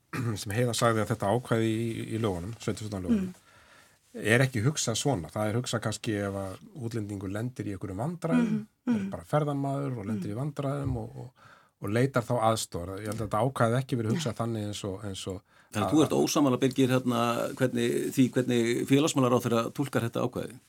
[0.42, 2.88] sem heiða sagði að þetta ákvæði í, í lögunum, 17.
[2.96, 4.24] lögunum mm.
[4.34, 6.56] er ekki hugsað svona, það er hugsað kannski ef að
[6.88, 8.64] útlendingur lendir í einhverjum vandræðum, mm.
[8.88, 8.96] Mm.
[8.98, 13.22] er bara ferðanmaður og lendir í vandræðum og, og, og leitar þá aðstóra, ég held
[13.22, 16.14] að þetta ákvæði ekki verið hugsað þannig eins og, eins og Þannig að þú ert
[16.16, 17.22] ósamála byrgir hérna
[17.60, 20.60] hvernig, því hvernig félagsmálar á þeirra tólkar þetta ákvæði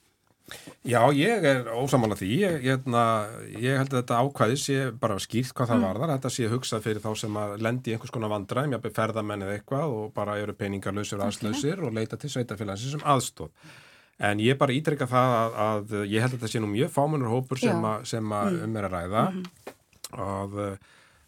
[0.88, 3.03] Já, ég er ósamála því, ég, hérna,
[3.61, 5.87] ég held að þetta ákvæðis sé bara skýrt hvað það mm.
[5.88, 9.59] varðar, þetta sé hugsað fyrir þá sem að lendi einhvers konar vandræðum, jápið ferðamenn eða
[9.59, 13.75] eitthvað og bara eru peningarlausir og aðslausir og leita til sveitafélagsins sem aðstóð.
[14.25, 17.35] En ég bara ítrykka það að, að ég held að þetta sé nú mjög fámunur
[17.35, 18.64] hópur sem, a, sem að mm.
[18.64, 19.77] um er að ræða mm -hmm.
[20.31, 20.59] að,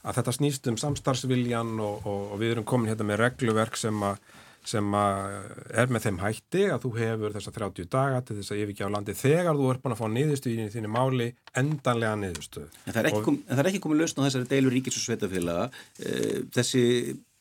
[0.05, 4.07] að þetta snýst um samstarfsviljan og, og, og við erum komin hérna með regluverk sem
[4.07, 4.21] að
[4.67, 8.91] sem er með þeim hætti að þú hefur þessa 30 daga til þess að yfirgjá
[8.93, 12.77] landi þegar þú er búin að fá niðurstuðin í þínu máli endanlega niðurstuð.
[12.85, 15.67] En það er ekki, kom, er ekki komið lausn á þessari deilu ríkis og sveitafélaga.
[16.05, 16.85] Eh, þessi,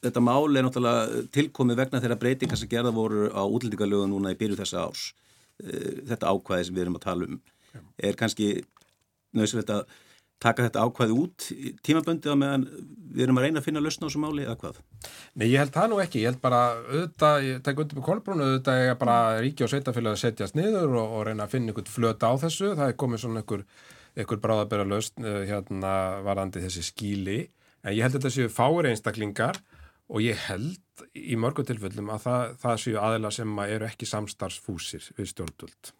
[0.07, 4.39] þetta mál er náttúrulega tilkomið vegna þeirra breytingar sem gerða voru á útlendingalögu núna í
[4.39, 5.09] byrju þessa árs.
[5.59, 7.41] Eh, þetta ákvæði sem við erum að tala um
[7.99, 8.53] er kannski
[9.35, 9.97] nöðsverðt að
[10.39, 11.47] taka þetta ákvæði út
[11.83, 12.65] tímaböndið á meðan
[13.09, 14.79] við erum að reyna að finna lausna á þessu máli eða hvað?
[15.35, 18.43] Nei, ég held það nú ekki, ég held bara auðvitað, ég tek undir með kolbrún
[18.45, 21.91] auðvitað er bara ríki og sveitafélag að setjast niður og, og reyna að finna einhvern
[21.91, 22.73] flöta á þessu.
[22.77, 23.65] Það er komið svona einhver,
[24.15, 25.93] einhver bráðabera lausn eh, hérna
[26.27, 27.39] varandi þessi skíli,
[27.83, 29.59] en ég held þetta séu fári einstaklingar
[30.09, 35.11] og ég held í mörgum tilfellum að það, það séu aðila sem eru ekki samstarfsfúsir
[35.17, 35.93] við stjórnvöld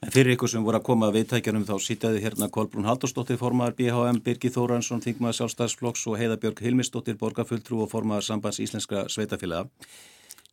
[0.00, 3.74] En fyrir ykkur sem voru að koma að viðtækjanum þá sýtaði hérna Kolbrún Haldurstóttir formaðar
[3.76, 9.68] BHM, Birgir Þóransson, Þingmaður Sjálfstæðsflokks og Heiðabjörg Hilmistóttir, borgarfulltrú og formaðar sambands íslenska sveitafélaga.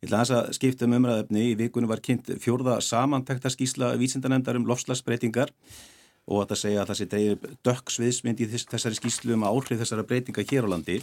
[0.02, 1.46] Ég ætla að skipta um umræðöfni.
[1.48, 5.54] Í vikunum var kynnt fjórða samantæktaskísla vísindanendar um lofslagsbreytingar
[6.28, 10.04] og að það segja að það sé dreifir dökksviðsmynd í þessari skíslu um áhrif þessara
[10.04, 10.98] breytinga hér á landi.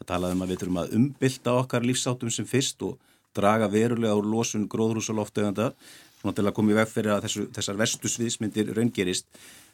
[0.00, 2.98] Það talaði um að við þurfum að umbylta okkar lífsáttum sem fyrst og
[3.38, 5.70] draga verulega úr losun gróðrúsalofteganda
[6.24, 9.28] svona til að koma í veg fyrir að þessu, þessar vestu sviðsmyndir raungerist.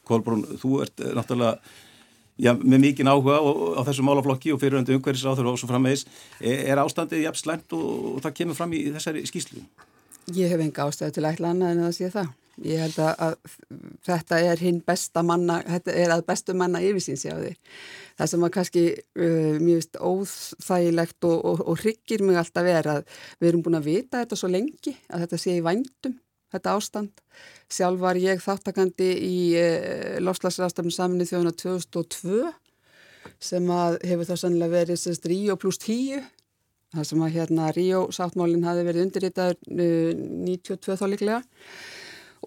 [0.08, 1.60] Kolbrún, þú ert eh, náttúrulega
[2.40, 6.06] já, með mikinn áhuga á þessu málaflokki og fyriröndu umhverfisáður og svo frammeðis.
[6.40, 9.64] Er, er ástandið jafn slæmt og, það kemur fram í þessari skýslu?
[10.36, 12.30] Ég hef enga ástæði til ætla annað en að sé það.
[12.60, 17.52] Ég held að, að þetta er hinn besta manna, þetta er að bestu manna því.
[18.18, 23.06] Það sem að kannski uh, mjög óþægilegt og, og, og hryggir mig alltaf er að
[23.40, 26.18] við erum búin að vita þetta svo lengi að þetta sé í vændum
[26.52, 27.22] þetta ástand.
[27.70, 32.50] Sjálf var ég þáttakandi í eh, lofslagsrastafnum saminu þjóðuna 2002
[33.40, 36.24] sem hefur þá sannlega verið sérst Ríó pluss 10
[36.94, 41.40] það sem að hérna Ríó sáttmálinn hafi verið undirritaður eh, 92 þá líklega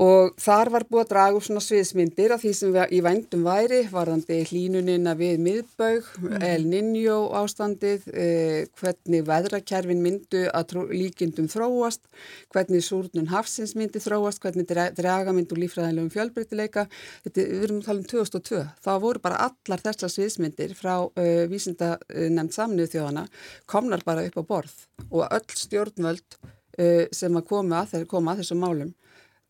[0.01, 3.43] og þar var búið að draga upp svona sviðsmyndir af því sem við í vændum
[3.45, 6.37] væri varðandi hlínunina við miðbaug, mm.
[6.47, 12.01] El Niño ástandið, eh, hvernig veðrakerfin myndu að líkindum þróast,
[12.49, 14.65] hvernig súrnun hafsins myndi þróast, hvernig
[14.97, 16.87] draga myndu lífræðilegum fjölbreytileika.
[17.27, 18.63] Þetta við erum að tala um 2002.
[18.81, 23.27] Það voru bara allar þessar sviðsmyndir frá uh, vísinda nefnd samnið þjóðana
[23.69, 24.75] komnar bara upp á borð
[25.11, 28.93] og öll stjórnvöld uh, sem að koma að, koma að þessum málum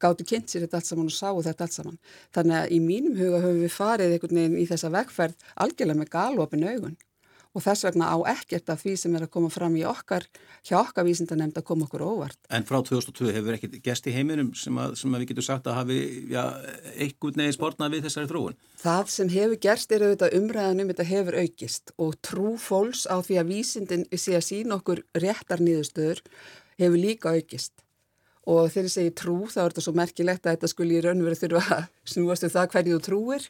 [0.03, 1.97] gáttu kynnt sér þetta allt saman og sáu þetta allt saman.
[2.35, 6.13] Þannig að í mínum huga höfum við farið einhvern veginn í þessa vegferð algjörlega með
[6.17, 7.01] galopin augun
[7.53, 10.25] og þess vegna á ekkert af því sem er að koma fram í okkar,
[10.65, 12.39] hjá okkar vísindanemnd að koma okkur óvart.
[12.49, 15.69] En frá 2002 hefur ekkert gest í heiminum sem, að, sem að við getum sagt
[15.69, 15.99] að hafi
[16.33, 16.47] ja,
[16.95, 18.57] einhvern veginn spórnað við þessari þróun?
[18.81, 23.39] Það sem hefur gerst er auðvitað umræðanum þetta hefur aukist og trú fólks á því
[23.43, 26.25] að vísindin sé að sína okkur réttar nýðustöður
[26.81, 27.82] hefur líka aukist
[28.43, 31.39] og þegar ég segi trú þá er þetta svo merkilegt að þetta skulle í raunveru
[31.39, 33.49] þurfa að snúast um það hverju þú trúir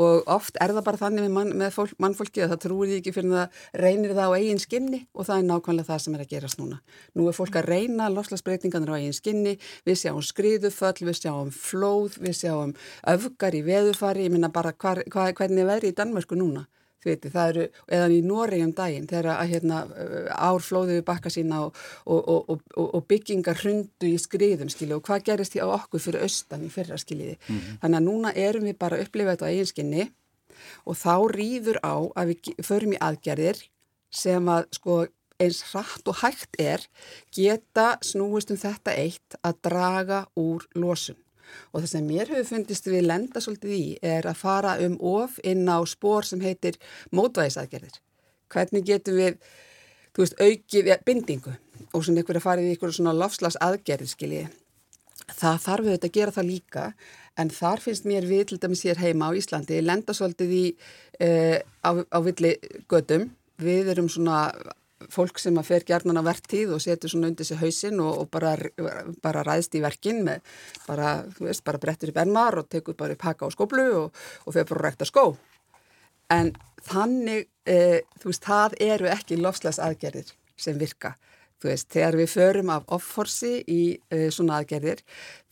[0.00, 2.98] og oft er það bara þannig með, mann, með fólk, mannfólki að það trúir því
[3.00, 6.24] ekki fyrir það reynir það á eigin skinni og það er nákvæmlega það sem er
[6.24, 6.78] að gerast núna.
[7.12, 12.16] Nú er fólk að reyna lofslagsbreytingarnir á eigin skinni, við sjáum skriðuföll, við sjáum flóð,
[12.24, 12.72] við sjáum
[13.12, 16.64] öfgar í veðufari, ég minna bara hvar, hvar, hvernig er veðri í Danmörku núna?
[17.04, 19.78] Viti, það eru, eðan í Nóri um daginn þegar að hérna,
[20.30, 25.06] ár flóðu við bakka sína og, og, og, og byggingar hrundu í skriðum skilju og
[25.08, 27.38] hvað gerist því á okkur fyrir austan í fyrra skiljiði.
[27.40, 27.80] Mm -hmm.
[27.82, 30.04] Þannig að núna erum við bara að upplifa þetta á eiginskinni
[30.86, 33.58] og þá rýður á að við förum í aðgerðir
[34.12, 35.02] sem að sko
[35.42, 36.84] eins hratt og hægt er
[37.34, 41.18] geta snúist um þetta eitt að draga úr losun
[41.72, 45.38] og það sem mér hefur fundist við lenda svolítið í er að fara um of
[45.44, 46.78] inn á spór sem heitir
[47.14, 48.00] mótvæðisaðgerðir.
[48.52, 49.38] Hvernig getum við,
[50.12, 51.54] þú veist, aukið ja, bindingu
[51.92, 54.50] og svona ykkur að fara í ykkur svona lofslags aðgerðir, skiljiði.
[55.32, 56.86] Það þarf þetta að gera það líka
[57.40, 61.58] en þar finnst mér við til dæmis hér heima á Íslandi lenda svolítið í uh,
[61.86, 62.56] á, á villi
[62.90, 63.30] gödum.
[63.62, 64.50] Við erum svona
[65.12, 68.28] fólk sem að fer gerðnan á verktíð og setur svona undir sig hausin og, og
[68.32, 68.54] bara,
[69.24, 70.44] bara ræðst í verkin með
[70.86, 74.22] bara, þú veist, bara brettur í benmar og tekur bara upp haka á skoblu og,
[74.46, 75.26] og fer bara að rekta skó.
[76.32, 76.52] En
[76.86, 81.16] þannig, e, þú veist, það eru ekki lofslags aðgerðir sem virka.
[81.62, 85.02] Þú veist, þegar við förum af offorsi í e, svona aðgerðir,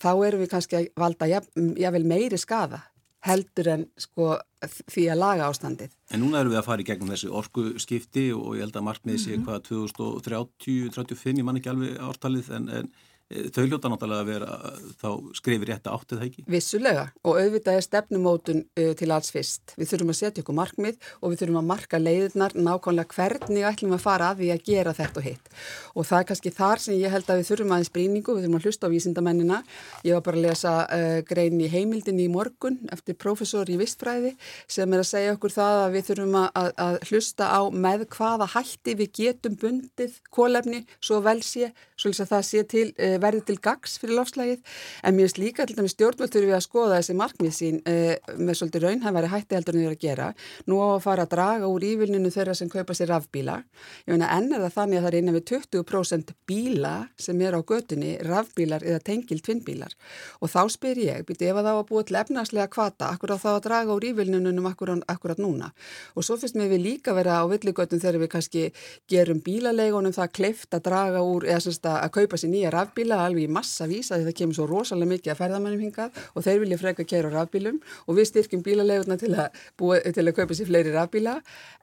[0.02, 2.84] þá erum við kannski að valda jável meiri skada
[3.26, 5.92] heldur en sko því að laga ástandið.
[6.12, 8.86] En núna erum við að fara í gegnum þessi orku skipti og ég held að
[8.88, 9.46] markmiði sé mm -hmm.
[9.46, 12.92] hvað 2030-35, ég man ekki alveg ártalið en, en
[13.30, 14.54] þau hljóta náttúrulega að vera
[14.98, 16.44] þá skrifir rétt að áttið það ekki?
[16.50, 19.74] Vissulega og auðvitað er stefnumótun uh, til alls fyrst.
[19.78, 23.94] Við þurfum að setja ykkur markmið og við þurfum að marka leiðirnar nákvæmlega hvernig ætlum
[23.94, 25.52] að fara að því að gera þetta og hitt.
[25.94, 28.58] Og það er kannski þar sem ég held að við þurfum aðeins brýningu, við þurfum
[28.58, 29.60] að hlusta á vísindamennina.
[30.08, 34.34] Ég var bara að lesa uh, grein í heimildin í morgun eftir profesor í vistfræði
[34.66, 38.50] sem er að segja okkur það að við þurfum að, að hlusta á með hvaða
[38.56, 42.10] hætti við getum bundið kólefni svo vel sé, svo
[43.20, 46.56] það verði til gags fyrir lofslægið en mér finnst líka til dæmis stjórnvöld þurfum við
[46.56, 50.04] að skoða þessi markmið sín uh, með svolítið raunhæfari hætti heldur en við erum að
[50.04, 50.28] gera.
[50.70, 53.56] Nú á að fara að draga úr ívilninu þeirra sem kaupa sér rafbíla.
[54.06, 57.56] Ég meina enn er það þannig að það er innan við 20% bíla sem er
[57.56, 59.96] á götunni rafbílar eða tengil tvinnbílar.
[60.40, 63.38] Og þá spyr ég, byrju ef að þá að búa til efnarslega kvata, akkur á
[63.40, 65.70] þá að draga úr ívilninunum akkurat, núna?
[66.14, 68.64] Og svo finnst mér við líka vera á villigötum þegar við kannski
[69.10, 73.48] gerum bílaleigunum það kleift að draga úr eða að kaupa sér nýja rafbíla bíla alveg
[73.48, 76.78] í massa vísa því það kemur svo rosalega mikið að ferðamannum hingað og þeir vilja
[76.78, 80.68] freka að kæra rafbílum og við styrkjum bílalegurna til að, búa, til að kaupa sér
[80.70, 81.34] fleiri rafbíla.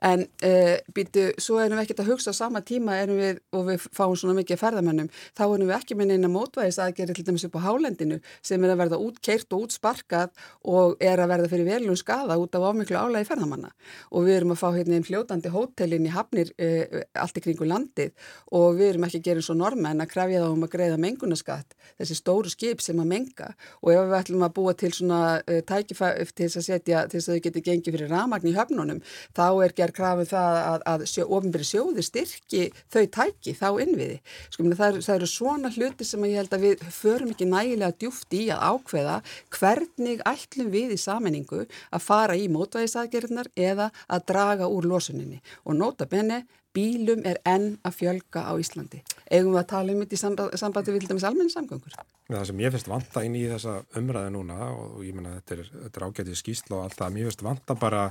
[0.07, 3.87] En uh, býtu, svo erum við ekkert að hugsa á sama tíma við og við
[3.91, 7.47] fáum svona mikið að ferðamannum þá erum við ekki með neina mótvæðis aðgerið til dæmis
[7.47, 10.31] upp á hálendinu sem er að verða útkeirt og útsparkað
[10.69, 13.73] og er að verða fyrir velun skada út af ámiklu álægi ferðamanna.
[14.13, 17.67] Og við erum að fá hérna einn fljótandi hótelin í hafnir uh, allt í kringu
[17.67, 18.13] landið
[18.57, 20.99] og við erum ekki að gera eins og normenn að krefja þá um að greiða
[21.17, 23.49] mengunaskatt, þessi stóru skip sem að menga
[23.82, 27.19] og ef við ætlum að búa til svona uh, tækifæð til þess að setja, til
[27.19, 29.01] þess að þau geti gengið fyrir ramagn í höfnunum,
[29.36, 34.19] þá er gerð krafið það að, að sjó, ofinbyrði sjóði styrki þau tæki þá innviði.
[34.53, 38.38] Sko, það, það eru svona hluti sem ég held að við förum ekki nægilega djúft
[38.38, 39.17] í að ákveða
[39.58, 45.77] hvernig ætlum við í sammenningu að fara í mótvæðisaðgerðnar eða að draga úr losuninni og
[45.80, 46.43] nota benni
[46.77, 49.01] bílum er enn að fjölga á Íslandi.
[49.27, 51.99] Eigum við að tala um þetta í sambandi, sambandi við almenni samgöngur?
[52.27, 55.69] Það sem ég finnst vanta inn í þessa umræðu núna og ég menna þetta er,
[55.89, 58.07] er ágætið skýsla og allt það, mér finnst vanta bara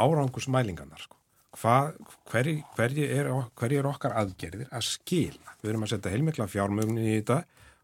[0.00, 1.02] árangusmælingarnar.
[1.04, 1.16] Sko.
[2.30, 5.56] Hverji hver er, hver er okkar aðgerðir að skila?
[5.60, 7.40] Við erum að setja heilmikla fjármögnin í þetta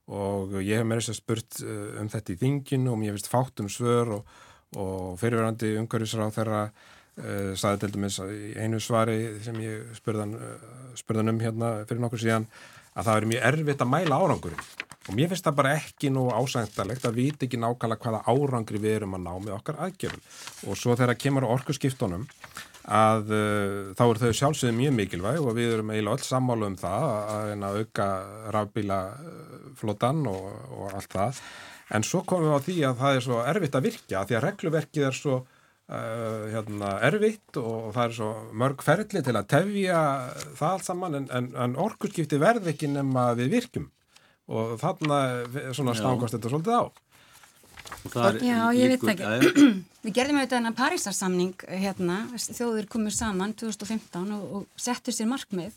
[0.06, 3.30] og ég hef með þess að spurt uh, um þetta í þinginu og mér finnst
[3.32, 4.36] fátt um svör og,
[4.78, 6.60] og fyrirverandi umhverjusráð þeirra
[7.16, 12.02] Uh, saði til dæmis í einu svari sem ég spurðan, uh, spurðan um hérna fyrir
[12.02, 12.44] nokkur síðan
[12.92, 14.66] að það er mjög erfitt að mæla árangurinn.
[15.06, 18.98] Og mér finnst það bara ekki nú ásængtalegt að vita ekki nákvæmlega hvaða árangri við
[18.98, 20.28] erum að ná með okkar aðgerðum.
[20.66, 22.28] Og svo þegar kemur orku skiptunum
[22.84, 26.78] að uh, þá er þau sjálfsögðu mjög mikilvæg og við erum eiginlega öll sammálu um
[26.84, 28.12] það að, að auka
[28.60, 31.44] rafbílaflotan og, og allt það.
[31.96, 34.50] En svo komum við á því að það er svo erfitt að virka því að
[34.50, 35.44] regluverkið er svo
[35.90, 38.30] uh, hérna, erfitt og það er svo
[38.62, 40.00] mörg ferli til að tefja
[40.58, 43.90] það allt saman en, en, en orkurskipti verð ekki nema við virkum
[44.46, 45.18] og þarna
[45.74, 46.84] svona stangast þetta svolítið á.
[48.42, 49.64] Já, ég veit ekki.
[50.06, 55.74] Við gerðum auðvitað þennan Parísarsamning hérna, þjóður komur saman 2015 og, og settur sér markmið.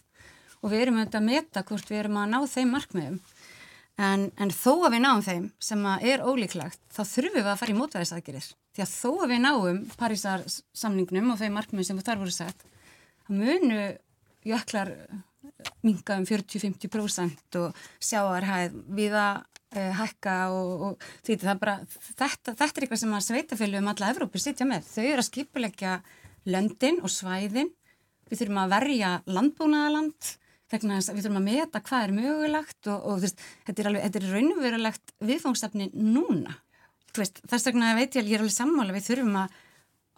[0.60, 3.18] Og við erum auðvitað að meta hvort við erum að ná þeim markmiðum
[4.00, 7.74] en, en þó að við náum þeim sem er ólíklagt þá þurfum við að fara
[7.74, 12.36] í mótvæðisaðgerir því að þó að við náum Parísarsamningnum og þeim markmiðum sem þar voru
[12.36, 12.64] sett
[13.26, 13.82] þá munu
[14.48, 14.94] jöklar
[15.84, 19.42] minga um 40-50% og sjáarhæð við að
[19.76, 24.12] uh, hækka og, og því bara, þetta, þetta er eitthvað sem að sveitafjölu um alla
[24.14, 24.88] Evrópi sitja með.
[24.88, 25.96] Þau eru að skipulegja
[26.50, 27.72] löndin og svæðin,
[28.30, 30.34] við þurfum að verja landbúnaðaland,
[30.72, 33.90] vegna þess að við þurfum að meta hvað er mögulegt og, og þess, þetta er,
[33.90, 36.58] alveg, þetta er raunverulegt viðfóngstafni núna.
[37.18, 39.58] Veist, þess vegna veit ég að ég er alveg sammála, við þurfum að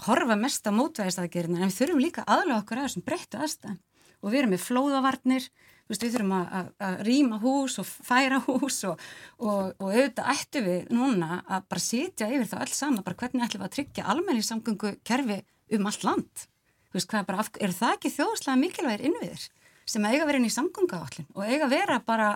[0.07, 3.79] horfa mest á mótvæðistaðgerina en við þurfum líka aðlega okkur að þessum breyttu aðstæðan
[4.21, 5.47] og við erum með flóðavarnir
[5.89, 9.01] veist, við þurfum að, að rýma hús og færa hús og,
[9.39, 13.45] og, og auðvitað ættu við núna að bara sitja yfir það öll saman, bara hvernig
[13.45, 15.41] ætlum við að tryggja almenni samgöngu kerfi
[15.77, 16.45] um allt land.
[16.91, 19.49] Veist, bara, er það ekki þjóðslega mikilvægir innviðir
[19.91, 22.34] sem eiga vera inn í samgöngaállin og eiga vera bara,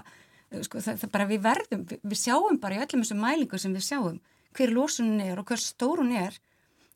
[0.62, 3.76] sko, það, það bara við verðum, við, við sjáum bara í öllum þessum mælingu sem
[3.76, 4.22] við sjáum
[4.56, 6.38] hver lósunin er og hver stórun er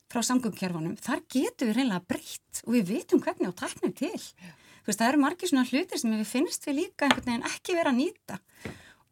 [0.10, 4.16] frá samgöngukerfanum, þar getur við reynilega breytt og við vitum hvernig á tæknum til.
[4.16, 4.56] Yeah
[4.90, 7.94] veist, það eru margir svona hlutir sem við finnst við líka einhvern veginn ekki vera
[7.94, 8.38] að nýta.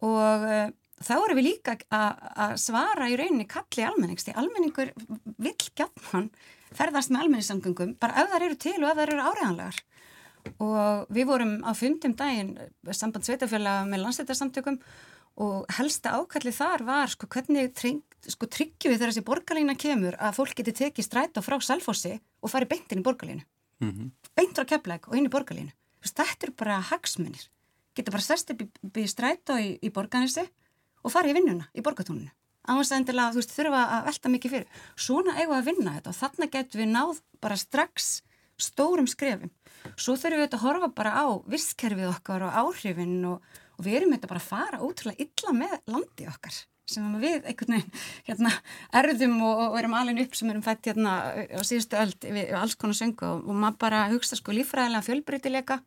[0.06, 0.70] Og uh,
[1.04, 4.92] þá erum við líka að svara í rauninni kalli almennings, því almenningur
[5.38, 6.30] vill gætman
[6.74, 9.78] ferðast með almenningssamgöngum, bara ef það eru til og ef það eru áriðanlegar
[10.62, 12.56] og við vorum á fundum daginn
[12.90, 14.78] samband sveitafjöla með landsleitarsamtökum
[15.44, 17.70] og helsta ákalli þar var sko hvernig
[18.26, 22.16] sko, tryggjum við þegar þessi borgarlína kemur að fólk geti tekið stræt og frá selfossi
[22.42, 23.44] og fari beintin í borgarlínu?
[23.78, 24.10] Mm -hmm.
[24.34, 25.70] beint frá keppleik og inn í borgarlínu.
[26.02, 27.48] Þetta eru bara hagsmunir.
[27.94, 28.62] Getur bara sest upp
[28.96, 30.48] í, stræt og í, í borgarnissi
[31.02, 32.30] og fara í vinnuna í borgartónunu
[32.68, 34.66] ánveg að endilega þú veist þurfa að velta mikið fyrir.
[34.96, 38.08] Svona eigum við að vinna þetta og þarna getur við náð bara strax
[38.58, 39.52] stórum skrefum
[39.96, 44.16] svo þurfum við að horfa bara á visskerfið okkar og áhrifin og, og við erum
[44.16, 48.52] þetta bara að fara ótrúlega illa með landi okkar sem við einhvern veginn hérna,
[49.00, 52.76] erðum og, og erum alveg upp sem erum fætt hérna á síðustu öll við alls
[52.80, 55.80] konar söngu og, og maður bara hugsta sko lífræðilega fjölbreytileika.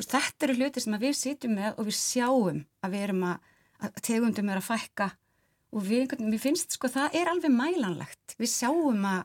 [0.00, 3.50] Þetta eru hluti sem við sýtum með og við sjáum að við erum að,
[3.84, 5.10] að tegundum er að fækka
[5.76, 8.36] og við, við finnst sko það er alveg mælanlegt.
[8.40, 9.20] Við sjáum að,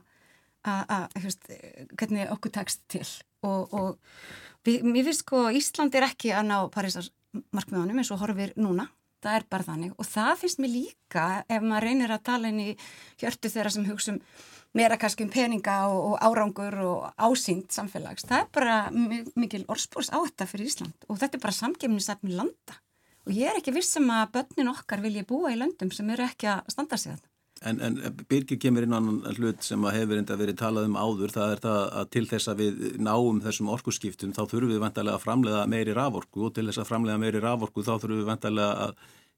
[0.68, 3.06] að, að hvernig okkur tekst til
[3.44, 7.08] og, og við, mér finnst sko Ísland er ekki að ná Parísar
[7.52, 8.88] markmiðanum eins og horfir núna
[9.24, 12.62] það er bara þannig og það finnst mér líka ef maður reynir að tala inn
[12.62, 12.70] í
[13.20, 14.22] hjörtu þeirra sem hugsa um
[14.76, 18.26] meira kannski um peninga og, og árangur og ásýnd samfélags.
[18.28, 18.76] Það er bara
[19.38, 22.76] mikil orðspórs á þetta fyrir Ísland og þetta er bara samgefnisefni landa
[23.26, 26.50] og ég er ekki vissum að börnin okkar vilja búa í löndum sem eru ekki
[26.52, 27.32] að standa sig þetta.
[27.64, 27.94] En, en
[28.28, 31.62] Birgir kemur inn á annan hlut sem hefur enda verið talað um áður, það er
[31.64, 35.62] það að til þess að við náum þessum orkusskiptum þá þurfum við vantarlega að framlega
[35.72, 38.92] meiri raforku og til þess að framlega meiri raforku þá þurfum við vantarlega að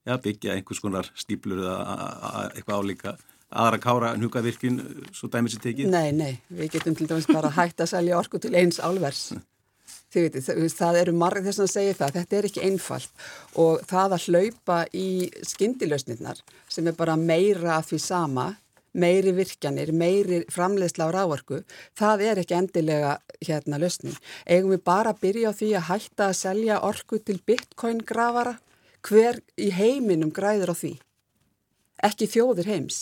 [0.09, 3.14] ja, byggja einhvers konar stíplur eða eitthvað álíka.
[3.48, 4.81] Aðra kára nukavirkjun
[5.14, 5.92] svo dæmis er tekið?
[5.94, 9.31] Nei, nei, við getum til dæmis bara hægt að selja orku til eins álvers
[10.09, 13.25] Þið veitir, það eru margir þess að segja það, þetta er ekki einfalt
[13.61, 15.09] og það að hlaupa í
[15.51, 16.40] skindilösnirnar
[16.73, 18.47] sem er bara meira af því sama,
[18.97, 21.61] meiri virkjanir, meiri framleiðsla á ráarku,
[21.99, 24.16] það er ekki endilega hérna lösnin.
[24.49, 28.57] Eigum við bara að byrja á því að hætta að selja orku til bitcoin grafara?
[29.05, 30.94] Hver í heiminum græður á því?
[32.09, 32.99] Ekki þjóðir heims,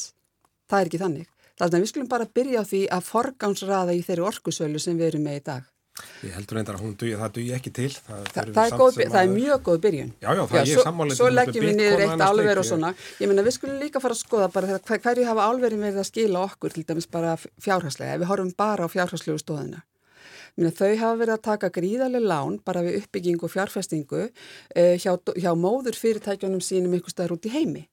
[0.66, 1.30] það er ekki þannig.
[1.56, 5.12] Þannig að við skulum bara byrja á því að forgánsraða í þeirri orkusölu sem við
[5.12, 5.75] erum með í dag.
[6.24, 7.88] Ég heldur reyndar að hún dugi, það dugi ekki til.
[7.94, 10.12] Það, það, það, er, góð, það er mjög góð byrjun.
[10.20, 11.18] Já, já, það já, er sammálið.
[11.18, 12.92] Svo leggjum við niður eitt álver og svona.
[13.22, 16.08] Ég menna við skulum líka fara að skoða bara hver, hverju hafa álverin verið að
[16.10, 19.84] skila okkur til dæmis bara fjárháslega, ef við horfum bara á fjárháslegu stóðina.
[20.56, 25.12] Minna, þau hafa verið að taka gríðarlega lán bara við uppbyggingu og fjárfestingu eh, hjá,
[25.36, 27.84] hjá móður fyrirtækjunum sínum einhver staðar út í heimi.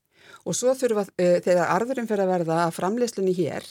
[0.47, 3.68] Og svo þurfa, eh, þegar arðurinn fyrir að verða að framleyslunni hér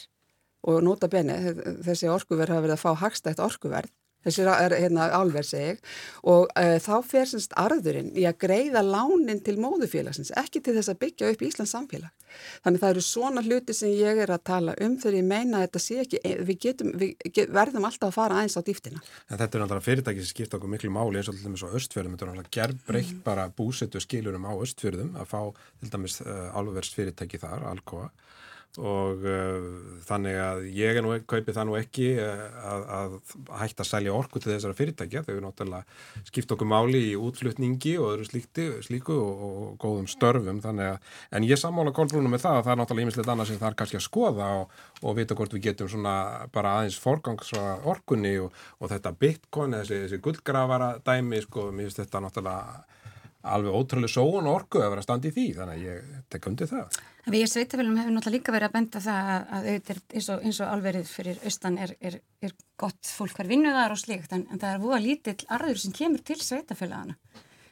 [0.69, 1.35] og nota bene,
[1.83, 3.89] þessi orkuverð hafa verið að fá hagstætt orkuverð,
[4.23, 5.79] þessi hérna álverð seg
[6.23, 10.93] og uh, þá fer semst arðurinn í að greiða lánin til móðufélagsins, ekki til þess
[10.93, 12.11] að byggja upp Íslands samfélag.
[12.63, 15.65] Þannig það eru svona hluti sem ég er að tala um þegar ég meina að
[15.67, 19.03] þetta sé ekki, við, getum, við get, verðum alltaf að fara aðeins á dýftina.
[19.29, 21.69] En þetta er náttúrulega fyrirtæki sem skipta okkur miklu máli eins og til dæmis á
[21.69, 23.21] östfjörðum, þetta er náttúrulega gerbreytt mm.
[23.27, 25.41] bara búsettu skilurum á östfjörðum að fá
[25.83, 28.09] til dæmis uh, álverðsfyrirtæki þar, Alcoa
[28.81, 29.65] og uh,
[30.07, 33.17] þannig að ég er nú kaupið það nú ekki uh, að, að
[33.59, 35.21] hætta að selja orku til þessara fyrirtækja.
[35.27, 40.09] Þau eru náttúrulega skipt okkur máli í útflutningi og öðru slíkti, slíku og, og góðum
[40.09, 40.63] störfum.
[40.63, 43.61] Þannig að, en ég sammála Kolbrúnum með það að það er náttúrulega ímislegt annað sem
[43.61, 46.15] það er kannski að skoða og, og vita hvort við getum svona
[46.55, 47.53] bara aðeins forgangs
[47.85, 52.81] orkunni og, og þetta bitcoin, þessi, þessi gullgrafara dæmi, sko, mér finnst þetta náttúrulega
[53.43, 56.69] alveg ótrúlega sóun orku að vera að standa í því, þannig að ég tek undir
[56.69, 56.99] það.
[57.23, 60.69] Við í Sveitafélum hefur náttúrulega líka verið að benda það að, að eins, og, og
[60.69, 64.75] alverið fyrir austan er, er, er gott fólk hver vinnuðar og slíkt en, en það
[64.75, 67.17] er búið að lítill arður sem kemur til Sveitafélagana.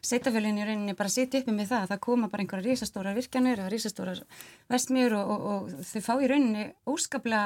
[0.02, 3.60] Sveitafélagin í rauninni bara sitja uppi með það að það koma bara einhverja rísastórar virkjanir
[3.60, 4.24] eða rísastórar
[4.72, 7.44] vestmjör og, og, og þau fá í rauninni óskaplega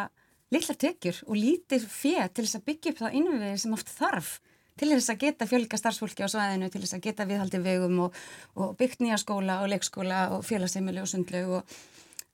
[0.56, 4.38] lillar tekjur og lítið fér til þess að byggja upp það innviði sem oft þarf
[4.80, 8.18] til þess að geta fjölga starfsfólki á svæðinu, til þess að geta viðhaldi vegum og,
[8.60, 11.78] og byggt nýja skóla og leikskóla og félagseimili og sundlaug og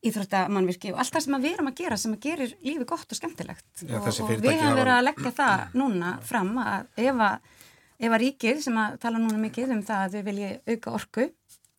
[0.02, 3.20] íþróttamannvirki og allt það sem við erum að gera sem að gerir lífi gott og
[3.20, 3.68] skemmtilegt.
[3.84, 7.52] Já, og, og við hefum verið að leggja það núna fram að ef að,
[8.02, 11.28] ef að ríkið sem að tala núna mikið um það að við viljum auka orku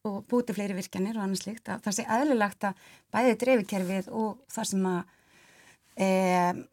[0.06, 4.38] og búti fleiri virkjanir og annars líkt að það sé aðlulagt að bæði dreifikerfið og
[4.50, 5.02] það sem að
[5.94, 6.08] e,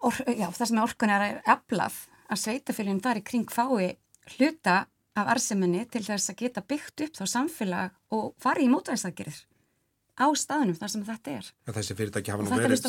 [0.05, 1.99] or, já, það sem að orkun er aflað
[2.29, 3.97] að sveitafélagin þar í kring fái
[4.37, 4.79] hluta
[5.19, 9.45] af arseminni til þess að geta byggt upp þá samfélag og fari í mótvæðsakirðir
[10.19, 11.45] á staðunum þar sem þetta er.
[11.63, 12.81] Ja, þessi fyrirtæki hafa nú verið,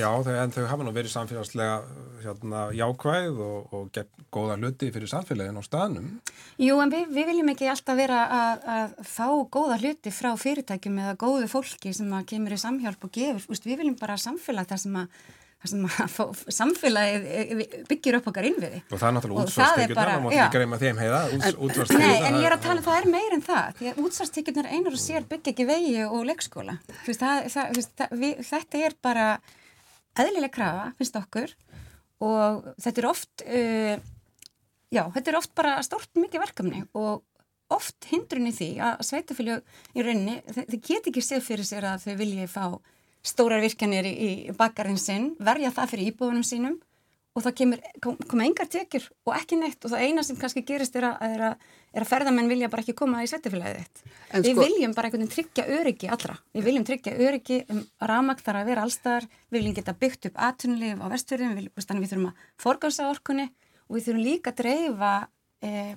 [0.00, 1.76] já, þau, en þau hafa nú verið samfélagslega
[2.24, 6.10] hérna, jákvæð og, og gett góða hluti fyrir samfélagin á staðunum.
[6.58, 11.00] Jú, en við, við viljum ekki alltaf vera að, að fá góða hluti frá fyrirtækjum
[11.04, 13.46] eða góðu fólki sem kemur í samhjálp og gefur.
[13.54, 15.20] Úst, við viljum bara samfélag þar sem að
[16.56, 18.80] samfélagið byggir upp okkar innviði.
[18.90, 21.20] Og það er náttúrulega útsvarstekjurnar og mátti ekki reyma þeim heiða
[21.96, 24.72] Nei, en ég er að tala um það er meir en það því að útsvarstekjurnar
[24.72, 26.76] einar og sér byggja ekki vegi og leikskóla.
[27.06, 29.30] Veist, það, það, það, við, þetta er bara
[30.16, 31.56] eðlileg krafa, finnst okkur
[32.26, 33.96] og þetta er oft uh,
[34.92, 37.24] já, þetta er oft bara stort mikið verkefni og
[37.72, 42.04] oft hindrun í því að sveitaféljög í rauninni, þau get ekki séð fyrir sér að
[42.06, 42.66] þau vilja fá
[43.26, 44.12] stórar virkjanir í,
[44.46, 46.76] í bakkarinn sinn, verja það fyrir íbúðunum sínum
[47.36, 50.62] og það kemur, kom, koma engar tekjur og ekki neitt og það eina sem kannski
[50.66, 54.00] gerist er að, er að, er að ferðamenn vilja bara ekki koma í svetifélagið þitt.
[54.32, 56.38] Við sko, viljum bara einhvern veginn tryggja öryggi allra.
[56.56, 60.42] Við viljum tryggja öryggi um ramag þar að vera allstaðar, við viljum geta byggt upp
[60.48, 63.50] aðtunlið á vestfjörðum, við, við þurfum að forgása orkunni
[63.84, 65.12] og við þurfum líka að dreifa
[65.66, 65.94] eh,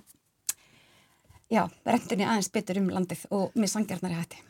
[1.47, 4.43] já, rendunni aðeins betur um landið og með sangjarnari hætti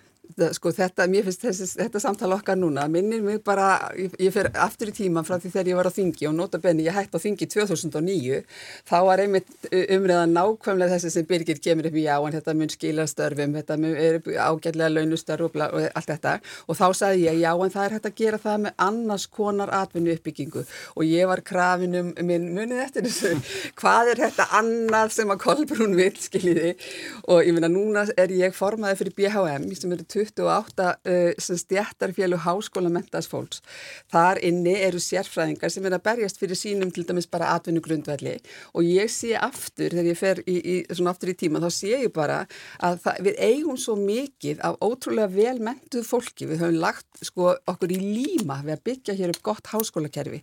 [0.55, 4.51] sko þetta, mér finnst þessi, þetta samtala okkar núna, minnir mig bara, ég, ég fer
[4.53, 7.17] aftur í tíman frá því þegar ég var á þingi og nota benni ég hætti
[7.17, 8.41] á þingi 2009,
[8.89, 12.71] þá var einmitt umræðan nákvæmlega þessi sem Birgir kemur upp í já, en þetta mun
[12.73, 16.36] skila störfum, þetta mun er ágætlega launustörf og allt þetta.
[16.67, 19.73] Og þá sagði ég já, en það er hægt að gera það með annars konar
[19.75, 20.65] atvinnu uppbyggingu
[20.95, 23.34] og ég var krafinum, minn munið eftir þessu,
[23.80, 26.73] hvað er þetta annað sem að Kolbrún vil, skiljiði?
[27.30, 33.30] Og ég minna núna er ég formaði fyrir BHM sem eru 28 uh, stjættarfélu háskólamentaðs
[33.32, 33.63] fólks.
[34.11, 38.38] Þar inni eru sérfræðingar sem er að berjast fyrir sínum til dæmis bara atvinnugrundvelli
[38.74, 41.93] og ég sé aftur, þegar ég fer í, í, svona aftur í tíma, þá sé
[41.95, 42.41] ég bara
[42.86, 46.47] að það, við eigum svo mikið af ótrúlega velmentuð fólki.
[46.49, 50.41] Við höfum lagt sko okkur í líma við að byggja hér upp gott háskólakerfi.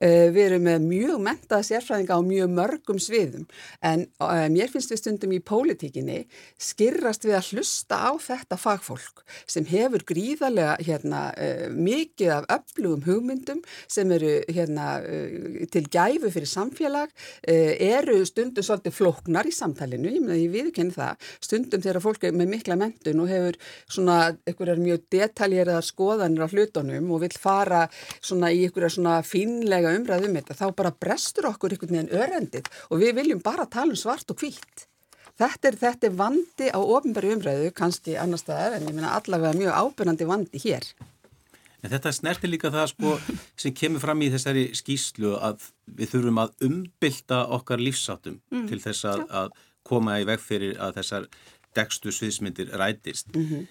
[0.00, 3.46] Uh, við erum með mjög mentaða sérfræðinga á mjög mörgum sviðum
[3.84, 6.24] en uh, mér finnst við stundum í pólitíkinni
[6.60, 12.46] skirrast við að hlusta á þetta fagfólk fólk sem hefur gríðarlega hérna, uh, mikið af
[12.58, 17.12] öflugum hugmyndum sem eru hérna, uh, til gæfu fyrir samfélag,
[17.48, 22.36] uh, eru stundum svolítið flóknar í samtalinu, ég, ég viðkenni það, stundum þegar fólk er
[22.36, 27.84] með mikla mentun og hefur svona einhverjar mjög detaljeraðar skoðanir á hlutunum og vil fara
[28.20, 33.00] svona í einhverjar svona fínlega umræðum þetta, þá bara brestur okkur einhvern veginn örendið og
[33.02, 34.88] við viljum bara tala um svart og hvitt.
[35.40, 39.58] Þetta er, þetta er vandi á ofnbæri umræðu, kannski annar staðar, en ég minna allavega
[39.58, 40.86] mjög ábyrnandi vandi hér.
[41.84, 43.14] En þetta snertir líka það sko
[43.60, 45.66] sem kemur fram í þessari skýslu að
[45.98, 48.68] við þurfum að umbylta okkar lífsáttum mm.
[48.70, 49.50] til þess að, að
[49.84, 51.26] koma í veg fyrir að þessar
[51.76, 53.34] dekstu sviðsmyndir rætist.
[53.34, 53.66] Mm -hmm.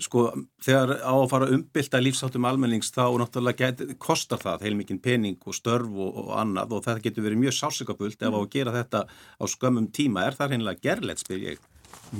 [0.00, 0.28] Sko
[0.62, 5.56] þegar á að fara umbylta lífsáttum almennings þá náttúrulega get, kostar það heilmikinn pening og
[5.56, 8.28] störf og, og annað og það getur verið mjög sásökabult mm.
[8.28, 10.24] ef á að gera þetta á skömmum tíma.
[10.28, 11.68] Er það reynilega gerlegt spyr ég?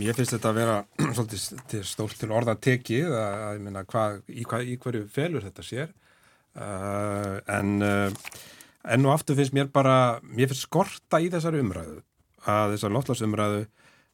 [0.01, 0.76] Mér finnst þetta að vera
[1.16, 3.87] svolítið stólt til orða tekið að, að minna,
[4.26, 5.97] í, í hverju felur þetta sér?
[6.51, 8.31] Uh, en uh,
[8.91, 12.01] enn og aftur finnst mér bara mér finnst skorta í þessari umræðu
[12.51, 13.61] að þessar lotlasumræðu